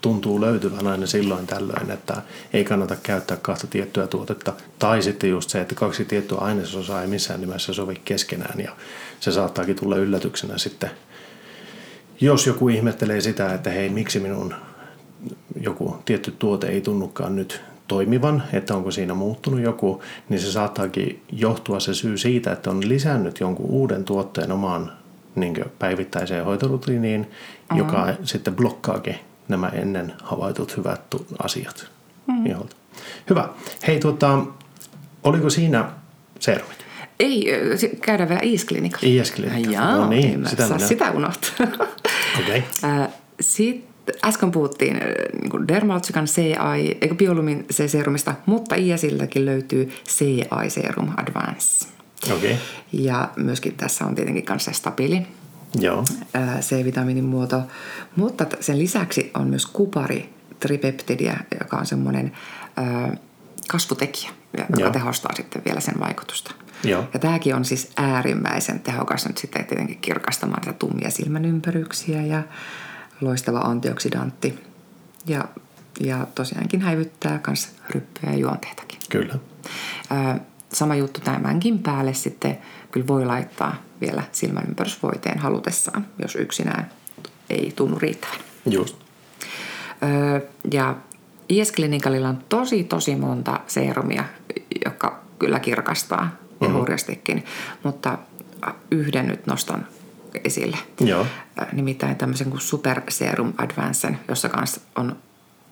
tuntuu 0.00 0.40
löytyvän 0.40 0.86
aina 0.86 1.06
silloin 1.06 1.46
tällöin, 1.46 1.90
että 1.90 2.22
ei 2.52 2.64
kannata 2.64 2.96
käyttää 3.02 3.36
kahta 3.36 3.66
tiettyä 3.66 4.06
tuotetta. 4.06 4.52
Tai 4.78 5.02
sitten 5.02 5.30
just 5.30 5.50
se, 5.50 5.60
että 5.60 5.74
kaksi 5.74 6.04
tiettyä 6.04 6.38
ainesosaa 6.38 7.02
ei 7.02 7.08
missään 7.08 7.40
nimessä 7.40 7.72
sovi 7.72 8.00
keskenään 8.04 8.60
ja 8.60 8.70
se 9.20 9.32
saattaakin 9.32 9.76
tulla 9.76 9.96
yllätyksenä 9.96 10.58
sitten. 10.58 10.90
Jos 12.20 12.46
joku 12.46 12.68
ihmettelee 12.68 13.20
sitä, 13.20 13.54
että 13.54 13.70
hei, 13.70 13.88
miksi 13.88 14.20
minun 14.20 14.54
joku 15.60 15.96
tietty 16.04 16.34
tuote 16.38 16.66
ei 16.66 16.80
tunnukaan 16.80 17.36
nyt 17.36 17.60
toimivan, 17.88 18.42
että 18.52 18.74
onko 18.74 18.90
siinä 18.90 19.14
muuttunut 19.14 19.60
joku, 19.60 20.02
niin 20.28 20.40
se 20.40 20.52
saattaakin 20.52 21.22
johtua 21.32 21.80
se 21.80 21.94
syy 21.94 22.18
siitä, 22.18 22.52
että 22.52 22.70
on 22.70 22.88
lisännyt 22.88 23.40
jonkun 23.40 23.66
uuden 23.66 24.04
tuotteen 24.04 24.52
omaan 24.52 24.92
niin 25.34 25.64
päivittäiseen 25.78 26.44
hoitorutiiniin, 26.44 27.20
mm-hmm. 27.20 27.78
joka 27.78 28.08
sitten 28.24 28.56
blokkaakin 28.56 29.16
nämä 29.50 29.68
ennen 29.68 30.12
havaitut 30.22 30.76
hyvät 30.76 31.14
asiat. 31.42 31.86
Mm. 32.26 32.44
Hyvä. 33.30 33.48
Hei, 33.86 34.00
tuota, 34.00 34.38
oliko 35.24 35.50
siinä 35.50 35.90
serumit? 36.40 36.78
Ei, 37.20 37.46
käydään 38.00 38.28
vielä. 38.28 38.40
Iisklinikalla, 38.44 39.06
Jaa, 39.70 39.96
no 39.96 40.08
niin, 40.08 40.48
sitä, 40.48 40.66
saa 40.68 40.76
minä... 40.76 40.88
sitä 40.88 41.10
unohtaa. 41.10 41.66
Okei. 42.40 42.64
Okay. 42.78 43.08
Sitten 43.40 44.14
äsken 44.24 44.50
puhuttiin 44.50 45.00
niin 45.40 45.68
Dermaltsikan 45.68 46.24
CI, 46.24 46.54
eikö 47.00 47.14
Biolumin 47.14 47.66
C-serumista, 47.72 48.34
mutta 48.46 48.74
ISilläkin 48.74 49.46
löytyy 49.46 49.92
CI 50.08 50.44
Serum 50.68 51.08
Advance. 51.16 51.86
Okei. 52.32 52.52
Okay. 52.52 52.56
Ja 52.92 53.28
myöskin 53.36 53.74
tässä 53.74 54.04
on 54.04 54.14
tietenkin 54.14 54.44
kanssa 54.44 54.72
stabiili 54.72 55.26
Joo. 55.74 56.04
C-vitamiinin 56.60 57.24
muoto. 57.24 57.62
Mutta 58.16 58.46
sen 58.60 58.78
lisäksi 58.78 59.30
on 59.34 59.46
myös 59.46 59.66
kupari 59.66 60.34
tripeptidia, 60.60 61.36
joka 61.60 61.76
on 61.76 61.86
semmoinen 61.86 62.32
kasvutekijä, 63.68 64.30
joka 64.58 64.80
Joo. 64.80 64.90
tehostaa 64.90 65.32
sitten 65.36 65.62
vielä 65.64 65.80
sen 65.80 66.00
vaikutusta. 66.00 66.54
Joo. 66.84 67.04
Ja 67.14 67.20
tämäkin 67.20 67.54
on 67.54 67.64
siis 67.64 67.90
äärimmäisen 67.96 68.80
tehokas 68.80 69.26
nyt 69.26 69.38
sitten 69.38 69.64
tietenkin 69.64 69.98
kirkastamaan 69.98 70.60
tätä 70.60 70.72
tummia 70.78 71.10
silmänympäryksiä 71.10 72.22
ja 72.22 72.42
loistava 73.20 73.58
antioksidantti. 73.58 74.64
Ja, 75.26 75.44
ja 76.00 76.26
tosiaankin 76.34 76.80
häivyttää 76.80 77.40
myös 77.46 77.68
ryppyjä 77.90 78.32
ja 78.32 78.38
juonteitakin. 78.38 78.98
Kyllä. 79.08 79.34
sama 80.72 80.94
juttu 80.94 81.20
tämänkin 81.20 81.78
päälle 81.78 82.14
sitten 82.14 82.58
kyllä 82.90 83.06
voi 83.06 83.24
laittaa 83.24 83.76
vielä 84.00 84.22
silmänympärysvoiteen 84.32 85.38
halutessaan, 85.38 86.06
jos 86.22 86.36
yksinään 86.36 86.90
ei 87.50 87.72
tunnu 87.76 87.98
riittävän. 87.98 88.38
Just. 88.66 88.96
Öö, 90.02 90.40
ja 90.72 90.96
IS 91.48 91.72
on 92.28 92.38
tosi 92.48 92.84
tosi 92.84 93.16
monta 93.16 93.60
seerumia, 93.66 94.24
jotka 94.84 95.20
kyllä 95.38 95.60
kirkastaa 95.60 96.22
ja 96.60 96.66
mm-hmm. 96.68 96.78
hurjastikin, 96.78 97.44
mutta 97.82 98.18
yhden 98.90 99.28
nyt 99.28 99.46
nostan 99.46 99.86
esille. 100.44 100.78
Joo. 101.00 101.26
Nimittäin 101.72 102.16
tämmöisen 102.16 102.50
kuin 102.50 102.60
Super 102.60 103.00
Serum 103.08 103.52
Advancen, 103.58 104.18
jossa 104.28 104.48
kanssa 104.48 104.80
on 104.96 105.16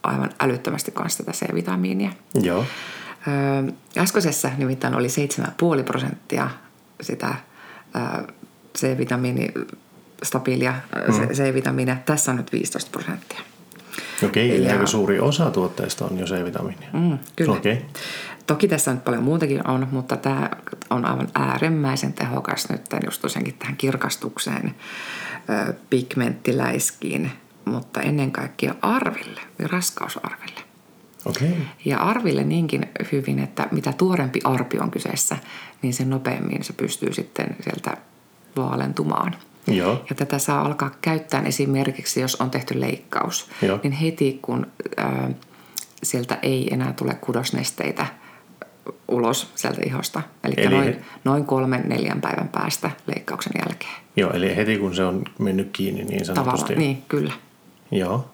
aivan 0.03 0.31
älyttömästi 0.41 0.91
kanssa 0.91 1.25
tätä 1.25 1.39
C-vitamiinia. 1.39 2.11
Joo. 2.35 2.65
Öö, 3.29 3.73
äskeisessä 3.99 4.51
nimittäin 4.57 4.95
oli 4.95 5.09
7,5 5.79 5.85
prosenttia 5.85 6.51
sitä 7.01 7.35
C-vitamiini, 8.79 9.49
stabiilia 10.23 10.75
mm. 11.09 11.29
C-vitamiinia. 11.29 11.97
Tässä 12.07 12.31
on 12.31 12.37
nyt 12.37 12.53
15 12.53 12.91
prosenttia. 12.91 13.41
Okei, 14.25 14.57
eli 14.57 14.67
ja, 14.67 14.73
aika 14.73 14.87
suuri 14.87 15.21
osa 15.21 15.51
tuotteista 15.51 16.05
on 16.05 16.19
jo 16.19 16.27
C-vitamiinia. 16.27 16.89
Mm, 16.93 17.19
kyllä. 17.37 17.53
Okay. 17.53 17.77
Toki 18.47 18.69
tässä 18.69 18.93
nyt 18.93 19.05
paljon 19.05 19.23
muutakin 19.23 19.69
on, 19.69 19.89
mutta 19.91 20.17
tämä 20.17 20.51
on 20.91 21.05
aivan 21.05 21.29
äärimmäisen 21.35 22.13
tehokas 22.13 22.69
nyt 22.69 22.87
just 23.05 23.23
tosiaankin 23.23 23.55
tähän 23.59 23.77
kirkastukseen, 23.77 24.75
pigmenttiläiskiin, 25.91 27.31
mutta 27.65 28.01
ennen 28.01 28.31
kaikkea 28.31 28.75
arville 28.83 29.41
ja 29.59 29.69
raskausarville. 29.69 30.68
Okay. 31.25 31.49
Ja 31.85 31.99
arville 31.99 32.45
niinkin 32.45 32.87
hyvin, 33.13 33.39
että 33.39 33.69
mitä 33.71 33.93
tuorempi 33.93 34.41
arpi 34.45 34.79
on 34.79 34.91
kyseessä, 34.91 35.37
niin 35.83 35.95
sen 35.95 36.11
nopeammin 36.11 36.65
se 36.65 36.73
pystyy 36.73 37.15
sitten 37.15 37.57
sieltä 37.61 37.97
vaalentumaan. 38.57 39.37
Joo. 39.67 40.05
Ja 40.11 40.17
tätä 40.17 40.39
saa 40.39 40.63
alkaa 40.63 40.91
käyttää 41.01 41.43
esimerkiksi, 41.43 42.21
jos 42.21 42.41
on 42.41 42.51
tehty 42.51 42.81
leikkaus. 42.81 43.51
Joo. 43.63 43.81
Niin 43.83 43.93
heti 43.93 44.39
kun 44.43 44.67
ää, 44.97 45.31
sieltä 46.03 46.39
ei 46.43 46.75
enää 46.75 46.93
tule 46.93 47.15
kudosnesteitä 47.15 48.07
ulos 49.09 49.53
sieltä 49.55 49.81
ihosta. 49.87 50.23
Eli, 50.45 50.55
eli 50.57 50.75
noin, 50.75 50.85
he... 50.85 51.03
noin 51.25 51.45
kolmen, 51.45 51.83
neljän 51.89 52.21
päivän 52.21 52.49
päästä 52.49 52.91
leikkauksen 53.07 53.53
jälkeen. 53.67 53.95
Joo, 54.17 54.33
eli 54.33 54.57
heti 54.57 54.79
kun 54.79 54.95
se 54.95 55.05
on 55.05 55.23
mennyt 55.39 55.71
kiinni 55.73 56.05
niin 56.05 56.25
sanotusti. 56.25 56.51
Tavallaan, 56.51 56.79
niin, 56.79 57.03
kyllä. 57.09 57.33
Joo. 57.91 58.31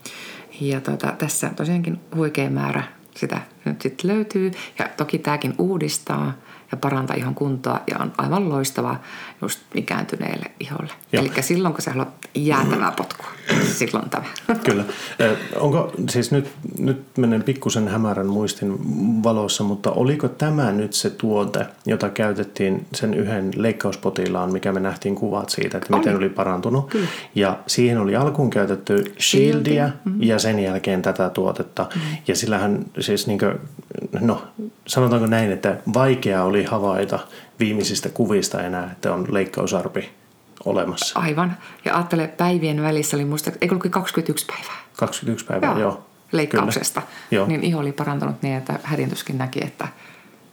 Ja 0.60 0.80
tota, 0.80 1.12
tässä 1.18 1.50
tosiaankin 1.56 2.00
huikea 2.16 2.50
määrä 2.50 2.82
sitä 3.16 3.40
nyt 3.64 3.82
sitten 3.82 4.10
löytyy. 4.10 4.50
Ja 4.78 4.88
toki 4.96 5.18
tämäkin 5.18 5.54
uudistaa 5.58 6.32
ja 6.72 6.76
parantaa 6.76 7.16
ihon 7.16 7.34
kuntoa 7.34 7.80
ja 7.90 7.98
on 7.98 8.12
aivan 8.18 8.48
loistava 8.48 8.96
just 9.42 9.60
ikääntyneille 9.74 10.46
iholle. 10.60 10.92
Eli 11.12 11.30
silloin, 11.40 11.74
kun 11.74 11.82
sä 11.82 11.90
haluat 11.90 12.08
jäätävää 12.34 12.92
potkua, 12.92 13.26
silloin 13.78 14.10
tämä. 14.10 14.24
Kyllä. 14.64 14.84
Onko, 15.60 15.92
siis 16.10 16.30
nyt, 16.30 16.50
nyt 16.78 17.02
menen 17.18 17.42
pikkusen 17.42 17.88
hämärän 17.88 18.26
muistin 18.26 18.78
valossa, 19.22 19.64
mutta 19.64 19.90
oliko 19.90 20.28
tämä 20.28 20.72
nyt 20.72 20.92
se 20.92 21.10
tuote, 21.10 21.66
jota 21.86 22.10
käytettiin 22.10 22.86
sen 22.94 23.14
yhden 23.14 23.50
leikkauspotilaan, 23.56 24.52
mikä 24.52 24.72
me 24.72 24.80
nähtiin 24.80 25.14
kuvat 25.14 25.50
siitä, 25.50 25.78
että 25.78 25.96
miten 25.96 26.16
oli, 26.16 26.24
oli 26.24 26.28
parantunut. 26.28 26.90
Kyllä. 26.90 27.06
Ja 27.34 27.58
siihen 27.66 27.98
oli 27.98 28.16
alkuun 28.16 28.50
käytetty 28.50 29.14
shieldia 29.20 29.86
mm-hmm. 29.86 30.22
ja 30.22 30.38
sen 30.38 30.58
jälkeen 30.58 31.02
tätä 31.02 31.30
tuotetta. 31.30 31.82
Mm-hmm. 31.94 32.16
Ja 32.28 32.36
sillähän 32.36 32.84
siis 33.00 33.26
niin 33.26 33.38
kuin, 33.38 33.54
no 34.20 34.42
sanotaanko 34.86 35.26
näin, 35.26 35.52
että 35.52 35.76
vaikea 35.94 36.44
oli 36.44 36.64
havaita 36.64 37.18
viimeisistä 37.60 38.08
kuvista 38.08 38.62
enää, 38.62 38.90
että 38.92 39.14
on 39.14 39.26
leikkausarpi 39.30 40.08
olemassa. 40.64 41.18
Aivan. 41.18 41.56
Ja 41.84 41.94
ajattele, 41.94 42.28
päivien 42.28 42.82
välissä 42.82 43.16
oli 43.16 43.24
muista, 43.24 43.50
eikö 43.60 43.74
ollut 43.74 43.90
21 43.90 44.46
päivää? 44.46 44.76
21 44.96 45.46
päivää, 45.46 45.70
joo. 45.70 45.78
joo. 45.78 46.06
Leikkauksesta. 46.32 47.02
Joo. 47.30 47.46
Niin 47.46 47.64
iho 47.64 47.80
oli 47.80 47.92
parantunut 47.92 48.42
niin, 48.42 48.56
että 48.56 48.78
hädintyskin 48.82 49.38
näki, 49.38 49.64
että 49.64 49.88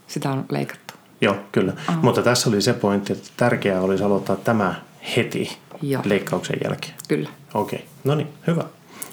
sitä 0.07 0.31
on 0.31 0.45
leikattu. 0.49 0.93
Joo, 1.21 1.35
kyllä. 1.51 1.73
Oh. 1.89 1.95
Mutta 2.01 2.21
tässä 2.21 2.49
oli 2.49 2.61
se 2.61 2.73
pointti, 2.73 3.13
että 3.13 3.29
tärkeää 3.37 3.81
olisi 3.81 4.03
aloittaa 4.03 4.35
tämä 4.35 4.75
heti 5.17 5.57
Joo. 5.81 6.01
leikkauksen 6.05 6.57
jälkeen. 6.63 6.93
Kyllä. 7.07 7.29
Okei, 7.53 7.79
okay. 7.79 7.89
no 8.03 8.15
niin, 8.15 8.27
hyvä. 8.47 8.63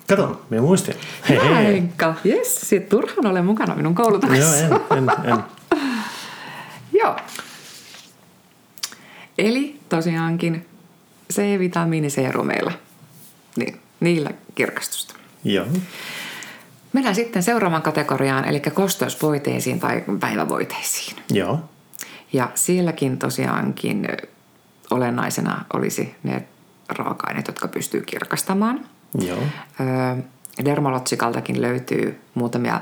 Kato, 0.08 0.42
minä 0.50 0.62
muistin. 0.62 0.94
Hei, 1.28 1.38
hei. 1.38 1.64
Henkka, 1.64 2.14
jes, 2.24 2.60
sit 2.60 2.88
turhaan 2.88 3.26
ole 3.26 3.42
mukana 3.42 3.74
minun 3.74 3.94
koulutuksessa. 3.94 4.56
Joo, 4.56 4.80
en, 4.90 4.98
en, 4.98 5.32
en. 5.32 5.44
Joo. 7.00 7.16
Eli 9.38 9.80
tosiaankin 9.88 10.67
C-vitamiiniseerumeilla, 11.32 12.72
niin, 13.56 13.80
niillä 14.00 14.30
kirkastusta. 14.54 15.14
Joo. 15.44 15.66
Mennään 16.92 17.14
sitten 17.14 17.42
seuraavan 17.42 17.82
kategoriaan, 17.82 18.44
eli 18.44 18.60
kosteusvoiteisiin 18.60 19.80
tai 19.80 20.04
päivävoiteisiin. 20.20 21.16
Joo. 21.30 21.60
Ja 22.32 22.50
sielläkin 22.54 23.18
tosiaankin 23.18 24.08
olennaisena 24.90 25.64
olisi 25.74 26.14
ne 26.22 26.44
raaka-aineet, 26.88 27.46
jotka 27.46 27.68
pystyy 27.68 28.00
kirkastamaan. 28.00 28.86
Joo. 29.20 29.42
Dermalotsikaltakin 30.64 31.62
löytyy 31.62 32.20
muutamia 32.34 32.80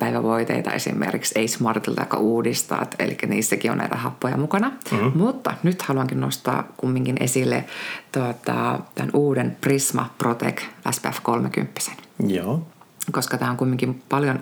päivävoiteita 0.00 0.72
esimerkiksi 0.72 1.38
Ei 1.38 1.48
Smartilta, 1.48 2.02
joka 2.02 2.16
uudistaa, 2.16 2.86
eli 2.98 3.18
niissäkin 3.26 3.70
on 3.70 3.78
näitä 3.78 3.96
happoja 3.96 4.36
mukana. 4.36 4.72
Mm-hmm. 4.90 5.12
Mutta 5.14 5.54
nyt 5.62 5.82
haluankin 5.82 6.20
nostaa 6.20 6.64
kumminkin 6.76 7.16
esille 7.20 7.64
tuota, 8.12 8.78
tämän 8.94 9.10
uuden 9.14 9.56
Prisma 9.60 10.10
Protec 10.18 10.62
SPF 10.90 11.18
30. 11.22 11.80
Joo. 12.26 12.66
Koska 13.12 13.38
tämä 13.38 13.50
on 13.50 13.56
kumminkin 13.56 14.02
paljon 14.08 14.40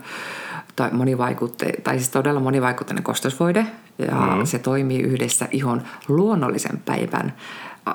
tai, 0.76 0.90
monivaikutte, 0.92 1.72
tai 1.84 1.98
siis 1.98 2.08
todella 2.08 2.40
monivaikutteinen 2.40 3.04
kosteusvoide 3.04 3.66
ja 3.98 4.14
mm-hmm. 4.14 4.44
se 4.44 4.58
toimii 4.58 5.00
yhdessä 5.00 5.48
ihon 5.50 5.82
luonnollisen 6.08 6.82
päivän, 6.84 7.34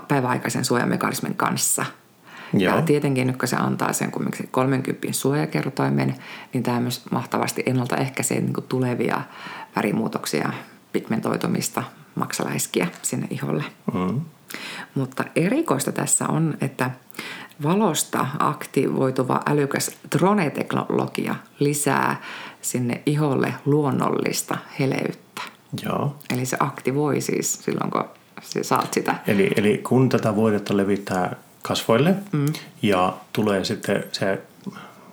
päiväaikaisen 0.08 0.66
suojamekanismin 0.66 1.36
kanssa– 1.36 1.86
Joo. 2.54 2.76
Ja 2.76 2.82
tietenkin 2.82 3.28
nyt 3.28 3.38
kun 3.38 3.48
se 3.48 3.56
antaa 3.56 3.94
sen 3.94 4.12
kumminkin 4.12 4.48
30 4.52 5.08
suojakertoimen, 5.12 6.16
niin 6.54 6.64
tämä 6.64 6.80
myös 6.80 7.02
mahtavasti 7.12 7.64
ennaltaehkäisee 7.66 8.42
niin 8.42 8.54
tulevia 8.70 9.22
värimuutoksia, 9.76 10.54
pigmentoitumista, 10.94 11.84
maksaläiskiä 12.16 12.88
sinne 13.02 13.28
iholle. 13.30 13.64
Mm. 13.94 14.22
Mutta 14.96 15.24
erikoista 15.36 15.92
tässä 15.92 16.26
on, 16.28 16.58
että 16.62 16.92
valosta 17.64 18.28
aktivoituva 18.40 19.42
älykäs 19.46 19.92
drone-teknologia 20.18 21.36
lisää 21.60 22.22
sinne 22.62 23.02
iholle 23.06 23.54
luonnollista 23.66 24.58
heleyttä. 24.80 25.42
Joo. 25.84 26.16
Eli 26.34 26.46
se 26.46 26.58
aktivoi 26.60 27.22
siis 27.22 27.54
silloin, 27.54 27.92
kun 27.92 28.04
saat 28.62 28.94
sitä. 28.94 29.16
Eli, 29.28 29.52
eli 29.56 29.78
kun 29.78 30.10
tätä 30.10 30.36
voidetta 30.36 30.78
levittää 30.78 31.36
kasvoille 31.64 32.16
mm. 32.32 32.46
ja 32.82 33.14
tulee 33.34 33.64
sitten 33.64 34.04
se 34.12 34.42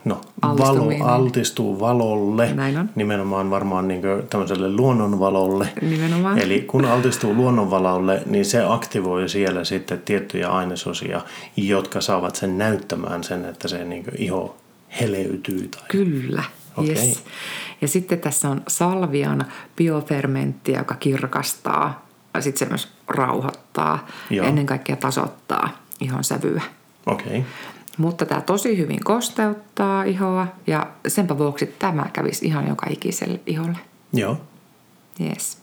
no, 0.04 0.20
valo, 0.42 1.04
altistuu 1.04 1.80
valolle, 1.80 2.54
Näin 2.54 2.78
on. 2.78 2.90
nimenomaan 2.94 3.50
varmaan 3.50 3.88
niin 3.88 4.02
tämmöiselle 4.30 4.72
luonnonvalolle. 4.72 5.68
Nimenomaan. 5.82 6.38
Eli 6.38 6.60
kun 6.60 6.84
altistuu 6.84 7.34
luonnonvalolle, 7.34 8.22
niin 8.26 8.44
se 8.44 8.64
aktivoi 8.68 9.28
siellä 9.28 9.64
sitten 9.64 10.02
tiettyjä 10.04 10.50
ainesosia, 10.50 11.20
jotka 11.56 12.00
saavat 12.00 12.36
sen 12.36 12.58
näyttämään 12.58 13.24
sen, 13.24 13.44
että 13.44 13.68
se 13.68 13.84
niin 13.84 14.04
iho 14.18 14.56
heleytyy. 15.00 15.68
Tai... 15.68 15.82
Kyllä. 15.88 16.42
Okay. 16.76 16.88
Yes. 16.90 17.24
Ja 17.80 17.88
sitten 17.88 18.20
tässä 18.20 18.48
on 18.48 18.62
salvian 18.68 19.44
biofermentti, 19.76 20.72
joka 20.72 20.94
kirkastaa. 20.94 22.06
Sitten 22.40 22.58
se 22.58 22.70
myös 22.72 22.88
rauhoittaa 23.08 24.06
ja 24.30 24.44
ennen 24.44 24.66
kaikkea 24.66 24.96
tasoittaa 24.96 25.70
ihon 26.00 26.24
sävyä. 26.24 26.62
Okay. 27.06 27.42
Mutta 27.98 28.26
tämä 28.26 28.40
tosi 28.40 28.78
hyvin 28.78 29.04
kosteuttaa 29.04 30.02
ihoa 30.02 30.46
ja 30.66 30.86
senpä 31.08 31.38
vuoksi 31.38 31.66
tämä 31.66 32.06
kävisi 32.12 32.46
ihan 32.46 32.68
joka 32.68 32.86
ikiselle 32.90 33.40
iholle. 33.46 33.78
Joo. 34.12 34.40
Yes. 35.20 35.58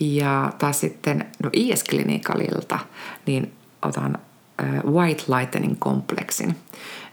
Ja 0.00 0.52
taas 0.58 0.80
sitten 0.80 1.26
no 1.42 1.50
is 1.52 1.84
Clinicalilta, 1.84 2.78
niin 3.26 3.52
otan 3.82 4.18
äh, 4.62 4.84
White 4.84 5.22
Lightening 5.28 5.78
Complexin, 5.78 6.56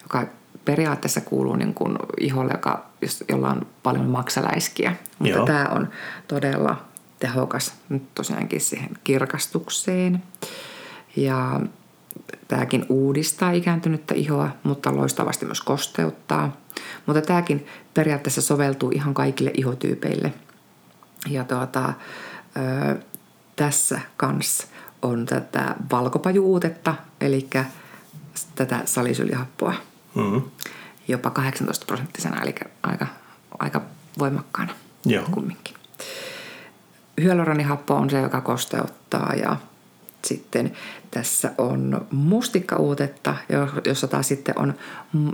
joka 0.01 0.25
periaatteessa 0.65 1.21
kuuluu 1.21 1.55
niin 1.55 1.73
kuin 1.73 1.97
iholle, 2.19 2.51
joka, 2.51 2.85
jolla 3.29 3.49
on 3.49 3.67
paljon 3.83 4.05
maksaläiskiä. 4.05 4.95
Mutta 5.19 5.37
Joo. 5.37 5.45
tämä 5.45 5.65
on 5.65 5.89
todella 6.27 6.85
tehokas 7.19 7.73
nyt 7.89 8.15
tosiaankin 8.15 8.61
siihen 8.61 8.89
kirkastukseen. 9.03 10.23
Ja 11.15 11.61
Tämäkin 12.47 12.85
uudistaa 12.89 13.51
ikääntynyttä 13.51 14.15
ihoa, 14.15 14.49
mutta 14.63 14.95
loistavasti 14.95 15.45
myös 15.45 15.61
kosteuttaa. 15.61 16.57
Mutta 17.05 17.21
tämäkin 17.21 17.67
periaatteessa 17.93 18.41
soveltuu 18.41 18.91
ihan 18.91 19.13
kaikille 19.13 19.51
ihotyypeille. 19.53 20.33
Ja 21.29 21.43
tuota, 21.43 21.93
ö, 22.57 22.99
tässä 23.55 24.01
kanssa 24.17 24.67
on 25.01 25.25
tätä 25.25 25.75
valkopajuutetta, 25.91 26.95
eli 27.21 27.47
tätä 28.55 28.81
salisylihappoa. 28.85 29.73
Mm-hmm. 30.15 30.41
Jopa 31.07 31.29
18 31.29 31.85
prosenttisena, 31.85 32.41
eli 32.41 32.55
aika, 32.83 33.07
aika 33.59 33.81
voimakkaana 34.19 34.73
Joo. 35.05 35.25
kumminkin. 35.31 35.75
Hyaluronihappo 37.21 37.95
on 37.95 38.09
se, 38.09 38.19
joka 38.21 38.41
kosteuttaa 38.41 39.33
ja 39.33 39.55
sitten 40.25 40.71
tässä 41.11 41.51
on 41.57 42.07
mustikkauutetta, 42.11 43.35
jossa 43.85 44.07
taas 44.07 44.27
sitten 44.27 44.59
on, 44.59 44.73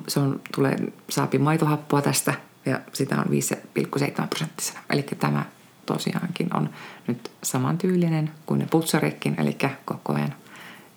se 0.08 0.20
on, 0.20 0.42
tulee, 0.56 0.78
saapi 1.10 1.38
maitohappoa 1.38 2.02
tästä 2.02 2.34
ja 2.66 2.80
sitä 2.94 3.16
on 3.16 3.26
5,7 3.26 4.28
prosenttisena. 4.28 4.80
Eli 4.90 5.04
tämä 5.20 5.46
tosiaankin 5.86 6.56
on 6.56 6.70
nyt 7.08 7.32
samantyylinen 7.44 8.32
kuin 8.46 8.60
ne 8.60 8.68
putsarekin, 8.72 9.42
eli 9.42 9.58
koko 9.86 10.14
ajan 10.14 10.36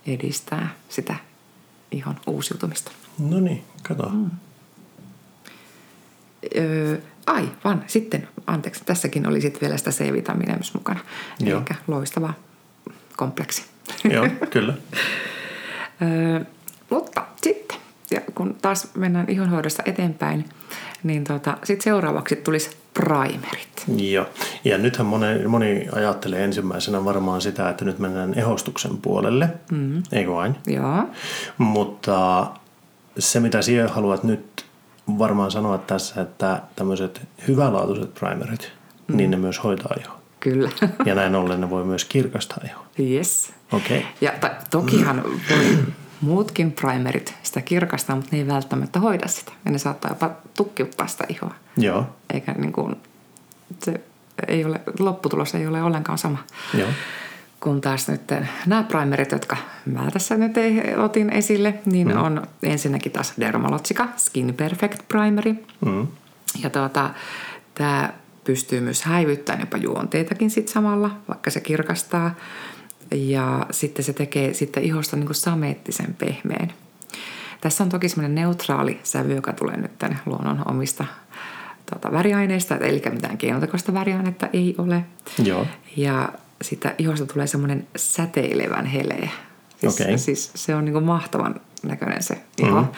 edistää 0.06 0.74
sitä 0.88 1.14
ihon 1.90 2.16
uusiutumista. 2.26 2.90
No 3.18 3.40
niin, 3.40 3.64
kato. 3.82 4.08
Mm. 4.08 4.30
Öö, 6.56 6.98
aivan, 7.26 7.84
sitten, 7.86 8.28
anteeksi, 8.46 8.84
tässäkin 8.84 9.26
oli 9.26 9.40
sitten 9.40 9.60
vielä 9.60 9.76
sitä 9.76 9.90
C-vitamiinia 9.90 10.56
myös 10.56 10.74
mukana. 10.74 11.00
Eli 11.40 11.50
loistava 11.86 12.34
kompleksi. 13.16 13.64
Joo, 14.14 14.26
kyllä. 14.50 14.74
mutta 16.90 17.26
sitten, 17.42 17.78
ja 18.10 18.20
kun 18.34 18.56
taas 18.62 18.88
mennään 18.94 19.30
ihonhoidosta 19.30 19.82
eteenpäin, 19.86 20.44
niin 21.02 21.24
tota, 21.24 21.58
sitten 21.64 21.84
seuraavaksi 21.84 22.36
tulisi 22.36 22.70
primerit. 22.94 23.84
Joo, 23.96 24.26
ja 24.64 24.78
nythän 24.78 25.06
moni, 25.06 25.46
moni 25.48 25.88
ajattelee 25.92 26.44
ensimmäisenä 26.44 27.04
varmaan 27.04 27.40
sitä, 27.40 27.70
että 27.70 27.84
nyt 27.84 27.98
mennään 27.98 28.38
ehostuksen 28.38 28.96
puolelle, 28.96 29.48
mm. 29.72 30.02
eikö 30.12 30.32
vain? 30.32 30.56
Joo. 30.66 31.04
Mutta 31.58 32.46
se, 33.18 33.40
mitä 33.40 33.62
sinä 33.62 33.88
haluat 33.88 34.24
nyt 34.24 34.66
varmaan 35.18 35.50
sanoa 35.50 35.78
tässä, 35.78 36.20
että 36.20 36.62
tämmöiset 36.76 37.20
hyvälaatuiset 37.48 38.14
primerit, 38.14 38.72
mm. 39.08 39.16
niin 39.16 39.30
ne 39.30 39.36
myös 39.36 39.64
hoitaa 39.64 39.92
ihoa. 40.00 40.17
Kyllä. 40.40 40.70
ja 41.06 41.14
näin 41.14 41.34
ollen 41.34 41.60
ne 41.60 41.70
voi 41.70 41.84
myös 41.84 42.04
kirkastaa 42.04 42.58
ihoa. 42.64 42.86
Yes. 43.00 43.52
Okay. 43.72 44.02
Ja 44.20 44.32
ta, 44.40 44.50
tokihan 44.70 45.24
voi 45.50 45.78
muutkin 46.20 46.72
primerit 46.72 47.34
sitä 47.42 47.60
kirkastaa, 47.60 48.16
mutta 48.16 48.28
ne 48.32 48.38
ei 48.38 48.46
välttämättä 48.46 49.00
hoida 49.00 49.28
sitä. 49.28 49.52
Ja 49.64 49.70
ne 49.70 49.78
saattaa 49.78 50.10
jopa 50.10 50.30
tukkiuttaa 50.56 51.06
sitä 51.06 51.24
ihoa. 51.28 51.54
Joo. 51.76 52.06
Eikä 52.32 52.52
niin 52.52 52.72
kuin, 52.72 52.96
se 53.82 54.00
ei 54.48 54.64
ole, 54.64 54.80
lopputulos 54.98 55.54
ei 55.54 55.66
ole 55.66 55.82
ollenkaan 55.82 56.18
sama. 56.18 56.38
Joo. 56.74 56.88
Kun 57.60 57.80
taas 57.80 58.08
nyt 58.08 58.22
nämä 58.66 58.82
primerit, 58.82 59.32
jotka 59.32 59.56
mä 59.86 60.10
tässä 60.12 60.36
nyt 60.36 60.52
otin 60.96 61.30
esille, 61.30 61.74
niin 61.84 62.08
mm. 62.08 62.22
on 62.22 62.42
ensinnäkin 62.62 63.12
taas 63.12 63.32
Dermalogica 63.40 64.08
Skin 64.16 64.54
Perfect 64.54 65.08
Primeri. 65.08 65.64
Mm. 65.86 66.06
Ja 66.62 66.70
tuota, 66.70 67.10
tämä 67.74 68.12
pystyy 68.48 68.80
myös 68.80 69.02
häivyttämään 69.02 69.60
jopa 69.60 69.76
juonteitakin 69.76 70.50
sit 70.50 70.68
samalla, 70.68 71.10
vaikka 71.28 71.50
se 71.50 71.60
kirkastaa. 71.60 72.34
Ja 73.10 73.66
sitten 73.70 74.04
se 74.04 74.12
tekee 74.12 74.54
sitten 74.54 74.82
ihosta 74.82 75.16
niin 75.16 75.26
kuin 75.26 75.36
sameettisen 75.36 76.14
pehmeän. 76.14 76.72
Tässä 77.60 77.84
on 77.84 77.90
toki 77.90 78.08
semmoinen 78.08 78.34
neutraali 78.34 79.00
sävy, 79.02 79.34
joka 79.34 79.52
tulee 79.52 79.76
nyt 79.76 79.98
tänne 79.98 80.16
luonnon 80.26 80.62
omista 80.70 81.04
tuota, 81.90 82.12
väriaineista, 82.12 82.76
eli 82.76 83.02
mitään 83.10 83.38
keinotekoista 83.38 83.94
väriainetta 83.94 84.48
ei 84.52 84.74
ole. 84.78 85.04
Joo. 85.44 85.66
Ja 85.96 86.28
sitä 86.62 86.94
ihosta 86.98 87.26
tulee 87.26 87.46
semmoinen 87.46 87.86
säteilevän 87.96 88.86
heleä. 88.86 89.28
Siis, 89.76 90.00
okay. 90.00 90.18
siis 90.18 90.50
se 90.54 90.74
on 90.74 90.84
niin 90.84 91.04
mahtavan 91.04 91.60
näköinen 91.82 92.22
se 92.22 92.40
iho. 92.62 92.82
Mm. 92.82 92.88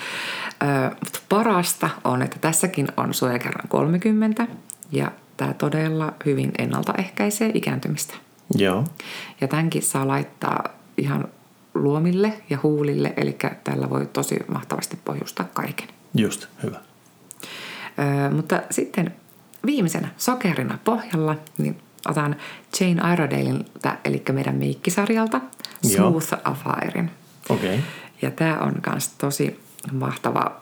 Ö, 0.69 0.91
mutta 1.05 1.19
parasta 1.29 1.91
on, 2.05 2.23
että 2.23 2.39
tässäkin 2.39 2.89
on 2.97 3.15
suojakerran 3.15 3.69
30 3.69 4.47
ja 4.93 5.13
tämä 5.41 5.55
todella 5.55 6.13
hyvin 6.27 6.53
ennaltaehkäisee 6.59 7.51
ikääntymistä. 7.55 8.15
Joo. 8.55 8.85
Ja 9.41 9.49
tämänkin 9.49 9.83
saa 9.83 10.09
laittaa 10.09 10.65
ihan 10.97 11.29
luomille 11.75 12.33
ja 12.51 12.59
huulille, 12.63 13.15
eli 13.17 13.37
tällä 13.65 13.91
voi 13.91 14.07
tosi 14.07 14.39
mahtavasti 14.49 14.99
pohjustaa 15.05 15.47
kaiken. 15.55 15.89
Just, 16.15 16.47
hyvä. 16.63 16.77
Öö, 17.99 18.31
mutta 18.31 18.63
sitten 18.71 19.15
viimeisenä 19.67 20.09
sokerina 20.17 20.79
pohjalla, 20.85 21.37
niin 21.59 21.79
otan 22.09 22.37
Jane 22.81 23.13
Iredaleilta, 23.13 23.97
eli 24.05 24.23
meidän 24.33 24.57
meikkisarjalta. 24.57 25.41
Smooth 25.83 26.35
Affiren. 26.45 27.11
Okei. 27.49 27.69
Okay. 27.69 27.81
Ja 28.23 28.31
tämä 28.31 28.59
on 28.59 28.75
myös 28.91 29.09
tosi 29.09 29.61
mahtava 29.93 30.61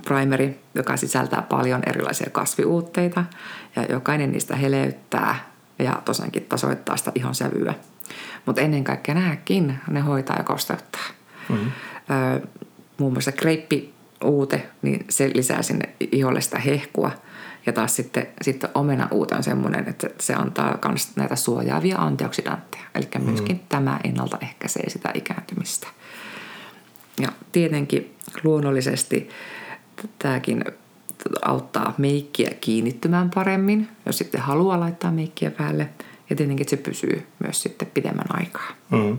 primeri, 0.00 0.60
joka 0.74 0.96
sisältää 0.96 1.42
paljon 1.42 1.82
erilaisia 1.86 2.30
kasviuutteita 2.30 3.24
ja 3.76 3.84
jokainen 3.84 4.32
niistä 4.32 4.56
heleyttää 4.56 5.50
ja 5.78 6.02
tosiaankin 6.04 6.44
tasoittaa 6.48 6.96
sitä 6.96 7.12
ihon 7.14 7.34
sävyä. 7.34 7.74
Mutta 8.46 8.62
ennen 8.62 8.84
kaikkea 8.84 9.14
nämäkin, 9.14 9.78
ne 9.90 10.00
hoitaa 10.00 10.36
ja 10.36 10.44
kosteuttaa. 10.44 11.06
Mm-hmm. 11.48 11.72
Öö, 12.10 12.46
muun 12.98 13.12
muassa 13.12 13.32
kreippiuute, 13.32 14.68
niin 14.82 15.04
se 15.08 15.30
lisää 15.34 15.62
sinne 15.62 15.88
iholle 16.12 16.40
sitä 16.40 16.58
hehkua. 16.58 17.10
Ja 17.66 17.72
taas 17.72 17.96
sitten, 17.96 18.26
sitten 18.42 18.70
omena 18.74 19.08
uute 19.10 19.34
on 19.34 19.42
semmoinen, 19.42 19.88
että 19.88 20.08
se 20.20 20.34
antaa 20.34 20.78
myös 20.88 21.16
näitä 21.16 21.36
suojaavia 21.36 21.98
antioksidantteja. 21.98 22.84
Eli 22.94 23.08
myöskin 23.18 23.56
mm. 23.56 23.62
tämä 23.68 24.00
ennaltaehkäisee 24.04 24.90
sitä 24.90 25.10
ikääntymistä. 25.14 25.88
Ja 27.20 27.28
tietenkin 27.52 28.16
luonnollisesti 28.44 29.28
tämäkin 30.18 30.64
auttaa 31.42 31.94
meikkiä 31.98 32.50
kiinnittymään 32.60 33.30
paremmin, 33.34 33.88
jos 34.06 34.18
sitten 34.18 34.40
haluaa 34.40 34.80
laittaa 34.80 35.10
meikkiä 35.10 35.50
päälle. 35.50 35.88
Ja 36.30 36.36
tietenkin 36.36 36.64
että 36.64 36.70
se 36.70 36.76
pysyy 36.76 37.26
myös 37.38 37.62
sitten 37.62 37.90
pidemmän 37.94 38.26
aikaa. 38.28 38.68
Mm. 38.90 39.18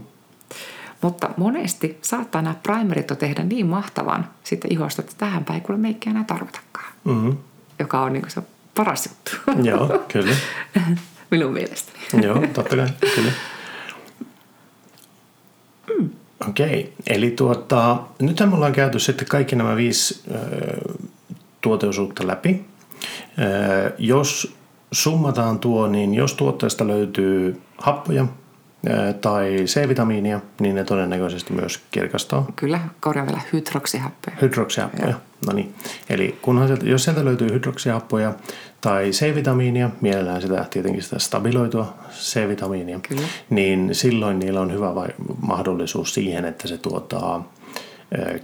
Mutta 1.01 1.29
monesti 1.37 1.97
saattaa 2.01 2.41
nämä 2.41 2.55
primerit 2.63 3.07
tehdä 3.19 3.43
niin 3.43 3.65
mahtavan 3.65 4.27
sitten 4.43 4.73
ihosta, 4.73 5.01
että 5.01 5.13
tähän 5.17 5.45
päin 5.45 5.61
kuule 5.61 5.81
meikkiä 5.81 6.11
enää 6.11 6.23
tarvitakaan. 6.23 6.93
Mm. 7.03 7.37
Joka 7.79 8.01
on 8.01 8.13
niin 8.13 8.23
se 8.27 8.41
paras 8.75 9.05
juttu. 9.05 9.31
Joo, 9.63 10.03
kyllä. 10.13 10.35
Minun 11.31 11.53
mielestäni. 11.53 12.25
Joo, 12.25 12.47
totta 12.53 12.75
kai, 12.75 12.87
kyllä. 13.15 13.31
Okei, 16.47 16.93
eli 17.07 17.31
tuota, 17.31 17.97
nyt 18.19 18.39
me 18.39 18.55
ollaan 18.55 18.73
käyty 18.73 18.99
sitten 18.99 19.27
kaikki 19.27 19.55
nämä 19.55 19.75
viisi 19.75 20.21
äh, 20.35 20.41
tuoteosuutta 21.61 22.27
läpi. 22.27 22.65
Äh, 23.39 23.93
jos 23.97 24.55
summataan 24.91 25.59
tuo, 25.59 25.87
niin 25.87 26.13
jos 26.13 26.33
tuotteesta 26.33 26.87
löytyy 26.87 27.61
happoja 27.77 28.25
tai 29.21 29.63
C-vitamiinia, 29.65 30.39
niin 30.59 30.75
ne 30.75 30.83
todennäköisesti 30.83 31.53
myös 31.53 31.79
kirkastaa. 31.91 32.45
Kyllä, 32.55 32.79
korjaa 32.99 33.25
vielä 33.25 33.41
hydroksihappoja. 33.53 34.37
Hydroksihappoja, 34.41 35.13
no 35.47 35.53
niin. 35.53 35.75
Eli 36.09 36.39
kunhan 36.41 36.67
sieltä, 36.67 36.85
jos 36.85 37.03
sieltä 37.03 37.25
löytyy 37.25 37.53
hydroksihappoja 37.53 38.33
tai 38.81 39.09
C-vitamiinia, 39.09 39.89
mielellään 40.01 40.41
sitä 40.41 40.65
tietenkin 40.69 41.03
sitä 41.03 41.19
stabiloitua 41.19 41.93
C-vitamiinia, 42.11 42.99
Kyllä. 43.09 43.27
niin 43.49 43.89
silloin 43.95 44.39
niillä 44.39 44.61
on 44.61 44.73
hyvä 44.73 44.95
vai- 44.95 45.13
mahdollisuus 45.41 46.13
siihen, 46.13 46.45
että 46.45 46.67
se 46.67 46.77
tuottaa 46.77 47.51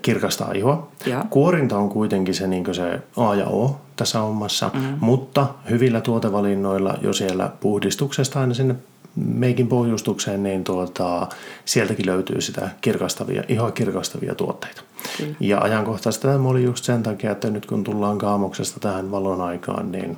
kirkastaa 0.02 0.52
ihoa. 0.52 0.88
Ja. 1.06 1.26
Kuorinta 1.30 1.78
on 1.78 1.90
kuitenkin 1.90 2.34
se, 2.34 2.48
niin 2.48 2.76
se 2.76 3.00
A 3.18 3.36
ja 3.36 3.46
O 3.46 3.82
tässä 3.96 4.20
hommassa, 4.20 4.72
mm. 4.74 4.98
mutta 5.00 5.48
hyvillä 5.70 6.02
tuotevalinnoilla 6.02 6.98
jo 7.02 7.14
siellä 7.14 7.52
puhdistuksesta 7.60 8.40
aina 8.40 8.54
sinne 8.54 8.76
meikin 9.16 9.68
pohjustukseen, 9.68 10.44
niin 10.44 10.64
tuota, 10.64 11.28
sieltäkin 11.66 12.06
löytyy 12.06 12.42
sitä 12.42 12.70
kirkastavia, 12.82 13.44
ihoa 13.48 13.72
kirkastavia 13.72 14.36
tuotteita. 14.36 14.82
Kyllä. 15.18 15.36
Ja 15.40 15.60
ajankohtaista 15.60 16.28
tämä 16.28 16.50
oli 16.50 16.64
just 16.64 16.86
sen 16.86 17.04
takia, 17.04 17.32
että 17.32 17.50
nyt 17.50 17.66
kun 17.66 17.84
tullaan 17.84 18.18
kaamoksesta 18.18 18.80
tähän 18.80 19.12
valon 19.12 19.42
aikaan, 19.42 19.92
niin 19.92 20.18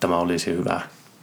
tämä 0.00 0.18
olisi 0.18 0.50
hyvä 0.50 0.80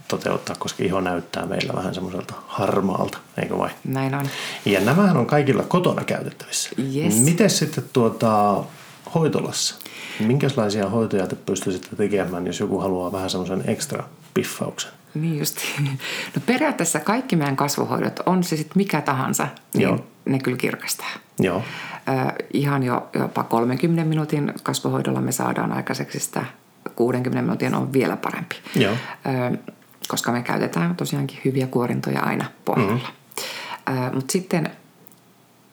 toteuttaa, 0.07 0.55
koska 0.59 0.83
iho 0.83 1.01
näyttää 1.01 1.45
meillä 1.45 1.73
vähän 1.73 1.93
semmoiselta 1.93 2.33
harmaalta, 2.47 3.17
eikö 3.41 3.57
vai? 3.57 3.69
Näin 3.83 4.15
on. 4.15 4.27
Ja 4.65 4.81
nämähän 4.81 5.17
on 5.17 5.25
kaikilla 5.25 5.63
kotona 5.63 6.03
käytettävissä. 6.03 6.69
Yes. 6.95 7.15
Miten 7.15 7.49
sitten 7.49 7.83
tuota, 7.93 8.63
hoitolassa? 9.15 9.75
Minkälaisia 10.19 10.89
hoitoja 10.89 11.27
te 11.27 11.35
pystyisitte 11.35 11.95
tekemään, 11.95 12.47
jos 12.47 12.59
joku 12.59 12.79
haluaa 12.79 13.11
vähän 13.11 13.29
semmoisen 13.29 13.63
ekstra 13.67 14.03
piffauksen? 14.33 14.91
Niin 15.15 15.39
just. 15.39 15.57
No 16.35 16.41
periaatteessa 16.45 16.99
kaikki 16.99 17.35
meidän 17.35 17.55
kasvuhoidot, 17.55 18.19
on 18.25 18.43
se 18.43 18.57
sitten 18.57 18.77
mikä 18.77 19.01
tahansa, 19.01 19.47
niin 19.73 19.81
Joo. 19.81 20.05
ne 20.25 20.39
kyllä 20.39 20.57
kirkastaa. 20.57 21.09
Joo. 21.39 21.63
Äh, 22.09 22.33
ihan 22.53 22.83
jo 22.83 23.09
jopa 23.19 23.43
30 23.43 24.03
minuutin 24.03 24.53
kasvuhoidolla 24.63 25.21
me 25.21 25.31
saadaan 25.31 25.71
aikaiseksi 25.71 26.19
sitä 26.19 26.45
60 26.95 27.41
minuutin 27.41 27.75
on 27.75 27.93
vielä 27.93 28.17
parempi. 28.17 28.55
Joo. 28.75 28.93
Äh, 28.93 29.59
koska 30.07 30.31
me 30.31 30.41
käytetään 30.41 30.95
tosiaankin 30.95 31.41
hyviä 31.45 31.67
kuorintoja 31.67 32.21
aina 32.21 32.45
pohjalla. 32.65 32.93
Mm-hmm. 32.93 34.03
Äh, 34.03 34.13
Mutta 34.13 34.31
sitten 34.31 34.69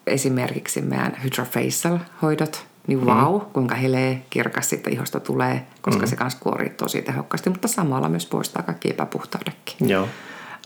esimerkiksi 0.07 0.81
meidän 0.81 1.17
hydrofacial-hoidot, 1.23 2.65
niin 2.87 3.05
vau, 3.05 3.39
mm. 3.39 3.45
kuinka 3.45 3.75
helee 3.75 4.25
kirkas 4.29 4.69
siitä 4.69 4.89
ihosta 4.89 5.19
tulee, 5.19 5.67
koska 5.81 6.01
mm. 6.01 6.07
se 6.07 6.15
kanssa 6.15 6.39
kuorii 6.39 6.69
tosi 6.69 7.01
tehokkaasti, 7.01 7.49
mutta 7.49 7.67
samalla 7.67 8.09
myös 8.09 8.25
poistaa 8.25 8.63
kaikki 8.63 8.89
epäpuhtaudekin. 8.89 9.89
Joo. 9.89 10.07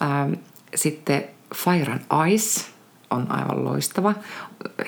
Ähm, 0.01 0.33
sitten 0.75 1.23
Fire 1.55 1.91
and 1.91 2.29
Ice 2.31 2.65
on 3.09 3.31
aivan 3.31 3.65
loistava, 3.65 4.13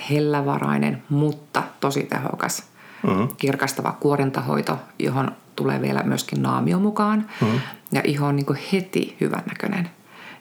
hellävarainen, 0.10 1.04
mutta 1.10 1.64
tosi 1.80 2.04
tehokas. 2.04 2.64
Mm. 3.08 3.28
Kirkastava 3.38 3.92
kuorintahoito, 4.00 4.80
johon 5.00 5.32
tulee 5.56 5.82
vielä 5.82 6.04
myöskin 6.04 6.42
naamio 6.42 6.80
mukaan. 6.80 7.26
Mm. 7.42 7.60
Ja 7.92 8.02
iho 8.04 8.28
on 8.28 8.36
niin 8.36 8.46
heti 8.74 9.18
hyvännäköinen. 9.22 9.90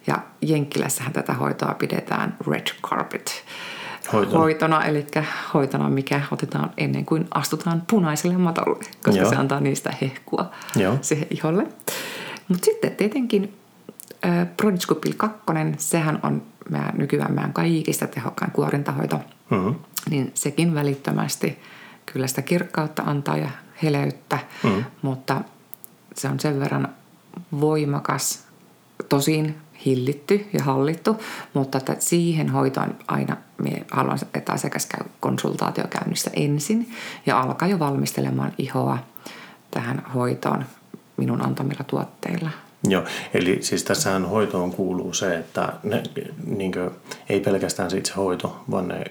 Ja 0.06 0.18
Jenkkilässähän 0.42 1.12
tätä 1.12 1.32
hoitoa 1.32 1.74
pidetään 1.74 2.36
red 2.50 2.66
carpet 2.82 3.44
Hoitona. 4.12 4.38
hoitona, 4.38 4.84
eli 4.84 5.06
hoitona, 5.54 5.88
mikä 5.88 6.20
otetaan 6.30 6.70
ennen 6.78 7.06
kuin 7.06 7.28
astutaan 7.34 7.82
punaiselle 7.90 8.36
matolle, 8.36 8.84
koska 9.04 9.20
Joo. 9.20 9.30
se 9.30 9.36
antaa 9.36 9.60
niistä 9.60 9.94
hehkua 10.00 10.50
Joo. 10.76 10.98
siihen 11.00 11.26
iholle. 11.30 11.66
Mutta 12.48 12.64
sitten 12.64 12.96
tietenkin 12.96 13.56
äh, 14.26 14.46
Prodiscopil 14.56 15.12
2, 15.16 15.38
sehän 15.76 16.18
on 16.22 16.42
meidän, 16.70 16.92
nykyään 16.96 17.32
meidän 17.32 17.52
kaikista 17.52 18.06
tehokkain 18.06 18.50
kuorintahoito, 18.50 19.20
Mm-hmm. 19.50 19.74
niin 20.10 20.30
sekin 20.34 20.74
välittömästi 20.74 21.58
kyllä 22.06 22.26
sitä 22.26 22.42
kirkkautta 22.42 23.02
antaa 23.02 23.36
ja 23.36 23.50
heleyttä, 23.82 24.38
Mm. 24.62 24.84
mutta 25.02 25.40
se 26.14 26.28
on 26.28 26.40
sen 26.40 26.60
verran 26.60 26.88
voimakas, 27.60 28.44
tosin 29.08 29.56
hillitty 29.86 30.46
ja 30.52 30.64
hallittu, 30.64 31.16
mutta 31.54 31.78
että 31.78 31.96
siihen 31.98 32.48
hoitoon 32.48 32.94
aina 33.08 33.36
haluan, 33.90 34.18
että 34.34 34.52
asiakas 34.52 34.86
käy 34.86 35.06
konsultaatiokäynnissä 35.20 36.30
ensin 36.34 36.90
ja 37.26 37.40
alkaa 37.40 37.68
jo 37.68 37.78
valmistelemaan 37.78 38.52
ihoa 38.58 38.98
tähän 39.70 40.02
hoitoon 40.14 40.64
minun 41.16 41.46
antamilla 41.46 41.84
tuotteilla. 41.84 42.50
Joo, 42.84 43.02
eli 43.34 43.58
siis 43.60 43.84
tässähän 43.84 44.24
hoitoon 44.24 44.72
kuuluu 44.72 45.14
se, 45.14 45.36
että 45.38 45.72
ne, 45.82 46.02
niin 46.56 46.72
kuin, 46.72 46.90
ei 47.28 47.40
pelkästään 47.40 47.90
se 47.90 48.02
hoito, 48.16 48.56
vaan 48.70 48.88
ne, 48.88 49.04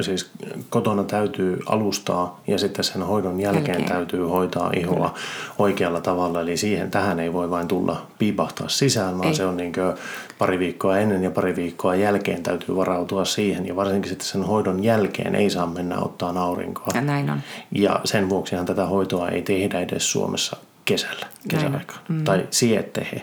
siis 0.00 0.30
kotona 0.70 1.04
täytyy 1.04 1.58
alustaa 1.66 2.40
ja 2.46 2.58
sitten 2.58 2.84
sen 2.84 3.02
hoidon 3.02 3.40
jälkeen, 3.40 3.66
Jälkeen. 3.66 3.88
täytyy 3.88 4.24
hoitaa 4.24 4.70
ihoa 4.76 4.94
Kyllä. 4.94 5.10
oikealla 5.58 6.00
tavalla. 6.00 6.40
Eli 6.40 6.56
siihen 6.56 6.90
tähän 6.90 7.20
ei 7.20 7.32
voi 7.32 7.50
vain 7.50 7.68
tulla 7.68 8.06
piipahtaa 8.18 8.68
sisään, 8.68 9.18
vaan 9.18 9.28
Ei. 9.28 9.34
se 9.34 9.44
on 9.44 9.56
niin 9.56 9.72
kuin 9.72 9.92
pari 10.38 10.58
viikkoa 10.58 10.98
ennen 10.98 11.24
ja 11.24 11.30
pari 11.30 11.56
viikkoa 11.56 11.94
jälkeen 11.94 12.42
täytyy 12.42 12.76
varautua 12.76 13.24
siihen. 13.24 13.66
Ja 13.66 13.76
varsinkin 13.76 14.08
sitten 14.08 14.28
sen 14.28 14.42
hoidon 14.42 14.84
jälkeen 14.84 15.34
ei 15.34 15.50
saa 15.50 15.66
mennä 15.66 15.98
ottaa 15.98 16.40
aurinkoa. 16.40 16.88
Ja 16.94 17.00
näin 17.00 17.30
on. 17.30 17.40
Ja 17.72 18.00
sen 18.04 18.28
vuoksihan 18.28 18.66
tätä 18.66 18.86
hoitoa 18.86 19.28
ei 19.28 19.42
tehdä 19.42 19.80
edes 19.80 20.12
Suomessa 20.12 20.56
kesällä, 20.84 21.26
kesäaikaan. 21.48 22.00
Mm. 22.08 22.24
Tai 22.24 22.46
siettehe 22.50 23.20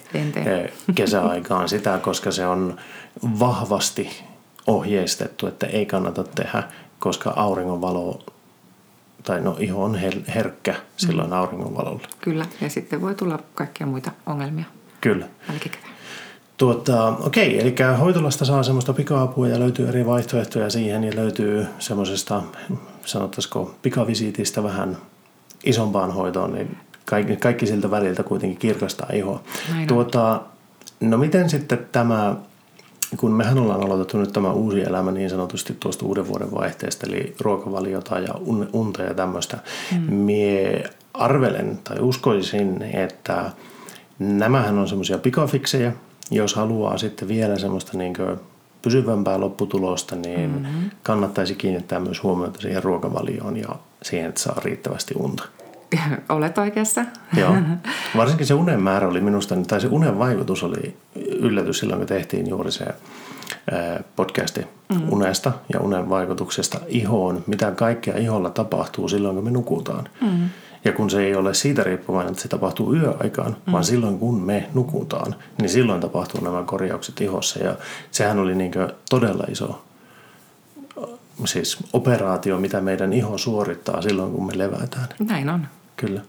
kesäaikaan 0.96 1.70
sitä, 1.70 2.00
koska 2.04 2.32
se 2.32 2.48
on 2.48 2.78
vahvasti 3.40 4.24
ohjeistettu, 4.68 5.48
että 5.48 5.68
ei 5.68 5.86
kannata 5.86 6.24
tehdä, 6.24 6.64
koska 7.00 7.34
auringonvalo, 7.36 8.26
tai 9.24 9.42
no 9.42 9.58
iho 9.60 9.84
on 9.84 9.96
her- 9.96 10.32
herkkä 10.36 10.76
silloin 10.98 11.30
mm. 11.30 11.36
auringonvalolle. 11.36 12.08
Kyllä, 12.22 12.46
ja 12.62 12.70
sitten 12.70 13.02
voi 13.02 13.16
tulla 13.16 13.40
kaikkia 13.56 13.88
muita 13.88 14.12
ongelmia 14.26 14.66
Kyllä. 15.02 15.28
Tuota, 16.58 17.08
okei, 17.08 17.62
eli 17.62 17.76
hoitolasta 18.00 18.46
saa 18.46 18.64
semmoista 18.64 18.94
pika-apua 18.94 19.48
ja 19.48 19.60
löytyy 19.60 19.88
eri 19.88 20.06
vaihtoehtoja 20.06 20.70
siihen 20.70 21.04
ja 21.04 21.16
löytyy 21.16 21.66
semmoisesta, 21.80 22.44
sanottaisiko 23.06 23.76
pikavisiitistä 23.82 24.64
vähän 24.64 24.98
isompaan 25.64 26.12
hoitoon, 26.12 26.54
niin 26.54 26.78
kaikki, 27.06 27.38
kaikki 27.38 27.68
siltä 27.68 27.92
väliltä 27.92 28.24
kuitenkin 28.24 28.58
kirkastaa 28.58 29.10
ihoa. 29.14 29.44
Näin. 29.74 29.88
Tuota, 29.88 30.42
no 31.00 31.18
miten 31.18 31.50
sitten 31.50 31.88
tämä, 31.92 32.36
kun 33.18 33.32
mehän 33.32 33.60
ollaan 33.60 33.84
aloitettu 33.84 34.18
nyt 34.18 34.34
tämä 34.34 34.52
uusi 34.52 34.82
elämä 34.82 35.12
niin 35.12 35.30
sanotusti 35.30 35.78
tuosta 35.80 36.06
uuden 36.06 36.28
vuoden 36.28 36.52
vaihteesta, 36.52 37.08
eli 37.08 37.36
ruokavaliota 37.42 38.20
ja 38.20 38.34
un- 38.34 38.70
unta 38.74 39.02
ja 39.02 39.14
tämmöistä, 39.14 39.58
mm. 39.92 40.14
mie 40.14 40.84
arvelen 41.14 41.80
tai 41.84 41.98
uskoisin, 42.00 42.82
että 42.82 43.52
nämähän 44.20 44.78
on 44.78 44.88
semmoisia 44.88 45.18
pikafiksejä, 45.18 45.94
jos 46.32 46.56
haluaa 46.56 46.98
sitten 46.98 47.28
vielä 47.28 47.58
semmoista 47.60 47.98
niin 47.98 48.14
pysyvämpää 48.82 49.40
lopputulosta, 49.40 50.16
niin 50.16 50.50
mm-hmm. 50.50 50.90
kannattaisi 51.04 51.56
kiinnittää 51.56 52.00
myös 52.00 52.24
huomiota 52.24 52.62
siihen 52.62 52.84
ruokavalioon 52.84 53.58
ja 53.58 53.70
siihen, 54.02 54.30
että 54.30 54.42
saa 54.42 54.62
riittävästi 54.64 55.14
unta. 55.18 55.44
Olet 56.30 56.58
oikeassa. 56.58 57.06
Joo. 57.38 57.56
Varsinkin 58.18 58.48
se 58.48 58.54
unen 58.54 58.82
määrä 58.82 59.08
oli 59.08 59.22
minusta, 59.22 59.56
tai 59.68 59.82
se 59.82 59.88
unen 59.88 60.20
vaikutus 60.20 60.64
oli 60.64 60.98
yllätys 61.16 61.80
silloin, 61.80 62.00
kun 62.00 62.08
tehtiin 62.08 62.50
juuri 62.50 62.72
se 62.72 62.86
podcasti 64.16 64.68
mm. 64.90 65.10
unesta 65.10 65.52
ja 65.74 65.80
unen 65.80 66.10
vaikutuksesta 66.10 66.80
ihoon, 66.88 67.44
mitä 67.48 67.72
kaikkea 67.72 68.18
iholla 68.18 68.50
tapahtuu 68.50 69.08
silloin, 69.08 69.36
kun 69.36 69.44
me 69.44 69.52
nukutaan. 69.52 70.10
Mm. 70.22 70.50
Ja 70.86 70.92
kun 70.92 71.10
se 71.10 71.24
ei 71.24 71.36
ole 71.36 71.54
siitä 71.54 71.84
riippuvainen, 71.84 72.32
että 72.32 72.42
se 72.42 72.48
tapahtuu 72.48 72.96
yöaikaan, 72.96 73.56
mm. 73.66 73.72
vaan 73.72 73.84
silloin 73.84 74.20
kun 74.20 74.42
me 74.42 74.70
nukutaan, 74.74 75.36
niin 75.58 75.70
silloin 75.70 76.02
tapahtuu 76.02 76.42
nämä 76.42 76.64
korjaukset 76.64 77.22
ihossa. 77.22 77.60
Ja 77.60 77.76
sehän 78.12 78.40
oli 78.40 78.56
niin 78.56 78.72
todella 79.10 79.44
iso 79.52 79.82
siis 81.46 81.78
operaatio, 81.94 82.60
mitä 82.60 82.82
meidän 82.82 83.14
iho 83.14 83.38
suorittaa 83.38 84.02
silloin, 84.02 84.32
kun 84.32 84.46
me 84.46 84.58
levätään. 84.58 85.08
Näin 85.20 85.50
on. 85.50 85.68
Kyllä. 85.96 86.22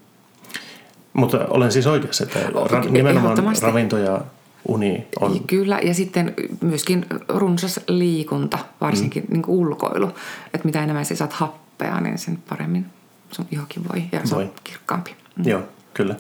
Mutta 1.13 1.39
olen 1.49 1.73
siis 1.73 1.87
oikeassa, 1.87 2.25
että 2.25 2.39
ra- 2.41 2.91
nimenomaan 2.91 3.37
ravinto 3.63 3.99
ja 3.99 4.21
uni 4.69 5.07
on... 5.21 5.41
Kyllä, 5.47 5.79
ja 5.83 5.95
sitten 5.95 6.35
myöskin 6.61 7.07
runsas 7.29 7.81
liikunta, 7.89 8.59
varsinkin 8.81 9.23
mm. 9.23 9.33
niin 9.33 9.43
ulkoilu. 9.47 10.11
Että 10.55 10.65
mitä 10.65 10.83
enemmän 10.83 11.05
sä 11.05 11.17
saat 11.17 11.33
happea, 11.33 12.01
niin 12.01 12.19
sen 12.19 12.39
paremmin 12.49 12.87
sun 13.31 13.47
ihokin 13.51 13.83
voi 13.93 14.05
ja 14.13 14.21
se 14.25 14.35
voi. 14.35 14.43
on 14.43 14.53
kirkkaampi. 14.65 15.17
Mm. 15.37 15.45
Joo, 15.49 15.63
kyllä. 15.95 16.17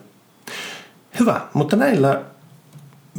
Hyvä, 1.21 1.41
mutta 1.55 1.77
näillä 1.77 2.23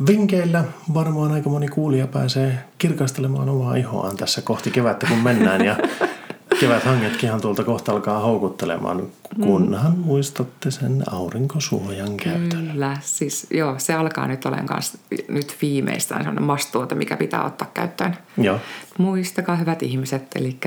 vinkeillä 0.07 0.63
varmaan 0.93 1.31
aika 1.31 1.49
moni 1.49 1.67
kuulija 1.67 2.07
pääsee 2.07 2.59
kirkastelemaan 2.77 3.49
omaa 3.49 3.75
ihoaan 3.75 4.17
tässä 4.17 4.41
kohti 4.41 4.71
kevättä, 4.71 5.07
kun 5.07 5.17
mennään. 5.17 5.65
Ja 5.65 5.77
kevät 6.59 6.83
hangetkinhan 6.83 7.41
tuolta 7.41 7.63
kohta 7.63 7.91
alkaa 7.91 8.19
houkuttelemaan, 8.19 9.07
kunhan 9.41 9.91
mm. 9.95 9.99
muistatte 9.99 10.71
sen 10.71 11.03
aurinkosuojan 11.11 12.17
käytön. 12.17 12.67
Kyllä, 12.71 12.97
siis 13.01 13.47
joo, 13.51 13.75
se 13.77 13.93
alkaa 13.93 14.27
nyt 14.27 14.45
olemaan 14.45 14.67
kanssa 14.67 14.97
nyt 15.27 15.57
viimeistään 15.61 16.21
sellainen 16.21 16.43
mastuote, 16.43 16.95
mikä 16.95 17.17
pitää 17.17 17.45
ottaa 17.45 17.71
käyttöön. 17.73 18.17
Joo. 18.37 18.59
Muistakaa 18.97 19.55
hyvät 19.55 19.83
ihmiset, 19.83 20.23
eli 20.35 20.57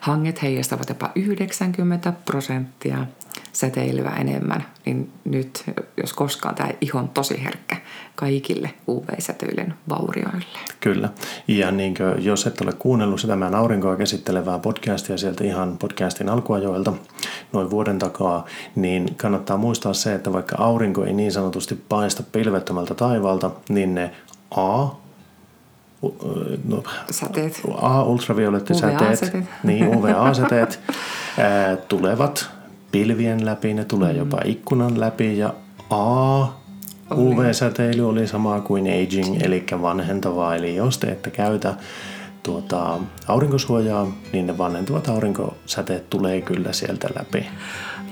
hanget 0.00 0.42
heijastavat 0.42 0.88
jopa 0.88 1.10
90 1.14 2.12
prosenttia 2.24 3.06
säteilyä 3.52 4.10
enemmän, 4.10 4.64
niin 4.86 5.12
nyt 5.24 5.64
jos 5.96 6.12
koskaan 6.12 6.54
tämä 6.54 6.70
ihon 6.80 7.08
tosi 7.08 7.44
herkkä 7.44 7.76
kaikille 8.14 8.74
UV-säteilyn 8.88 9.74
vaurioille. 9.88 10.58
Kyllä. 10.80 11.08
Ja 11.48 11.70
niin 11.70 11.94
kuin, 11.94 12.24
jos 12.24 12.46
et 12.46 12.60
ole 12.60 12.72
kuunnellut 12.72 13.20
sitä 13.20 13.36
meidän 13.36 13.54
aurinkoa 13.54 13.96
käsittelevää 13.96 14.58
podcastia 14.58 15.18
sieltä 15.18 15.44
ihan 15.44 15.78
podcastin 15.78 16.28
alkuajoilta 16.28 16.92
noin 17.52 17.70
vuoden 17.70 17.98
takaa, 17.98 18.11
niin 18.76 19.14
kannattaa 19.16 19.56
muistaa 19.56 19.94
se, 19.94 20.14
että 20.14 20.32
vaikka 20.32 20.56
aurinko 20.58 21.04
ei 21.04 21.12
niin 21.12 21.32
sanotusti 21.32 21.82
paista 21.88 22.22
pilvettömältä 22.32 22.94
taivaalta, 22.94 23.50
niin 23.68 23.94
ne 23.94 24.10
A, 24.56 24.86
no, 26.68 26.82
säteet. 27.10 27.60
A, 27.80 28.02
ultraviolettisäteet, 28.02 29.36
niin 29.62 29.96
UVA-säteet, 29.96 30.80
ää, 31.38 31.76
tulevat 31.76 32.50
pilvien 32.92 33.46
läpi, 33.46 33.74
ne 33.74 33.84
tulee 33.84 34.12
jopa 34.12 34.36
mm. 34.36 34.50
ikkunan 34.50 35.00
läpi 35.00 35.38
ja 35.38 35.54
A, 35.90 36.46
UV-säteily 37.16 38.08
oli 38.08 38.26
sama 38.26 38.60
kuin 38.60 38.86
aging, 38.86 39.42
eli 39.42 39.64
vanhentavaa. 39.82 40.56
Eli 40.56 40.76
jos 40.76 40.98
te 40.98 41.06
ette 41.06 41.30
käytä 41.30 41.74
tuota, 42.42 42.98
aurinkosuojaa, 43.28 44.12
niin 44.32 44.46
ne 44.46 44.58
vanhentuvat 44.58 45.08
aurinkosäteet 45.08 46.10
tulee 46.10 46.40
kyllä 46.40 46.72
sieltä 46.72 47.08
läpi. 47.18 47.46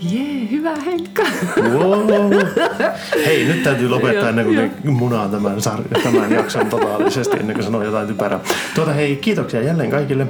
Jee, 0.00 0.50
hyvä 0.50 0.76
Henkka. 0.76 1.22
Wow. 1.62 2.32
Hei, 3.26 3.44
nyt 3.44 3.62
täytyy 3.62 3.88
lopettaa 3.88 4.28
ennen 4.28 4.44
kuin 4.44 4.56
ne 4.56 4.70
munaa 4.90 5.28
tämän, 5.28 5.56
tämän 6.02 6.32
jakson 6.32 6.66
totaalisesti, 6.66 7.36
ennen 7.36 7.54
kuin 7.54 7.64
sanoo 7.64 7.82
jotain 7.82 8.08
typerää. 8.08 8.40
Tuota, 8.74 8.92
hei, 8.92 9.16
kiitoksia 9.16 9.62
jälleen 9.62 9.90
kaikille 9.90 10.26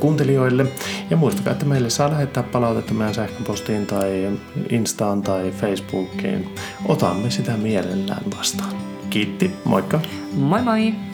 kuuntelijoille. 0.00 0.66
Ja 1.10 1.16
muistakaa, 1.16 1.52
että 1.52 1.64
meille 1.64 1.90
saa 1.90 2.10
lähettää 2.10 2.42
palautetta 2.42 2.94
meidän 2.94 3.14
sähköpostiin 3.14 3.86
tai 3.86 4.30
Instaan 4.70 5.22
tai 5.22 5.50
Facebookiin. 5.50 6.54
Otamme 6.88 7.30
sitä 7.30 7.52
mielellään 7.52 8.22
vastaan. 8.38 8.74
Kiitti, 9.10 9.50
moikka! 9.64 10.00
Moi 10.32 10.62
moi! 10.62 11.11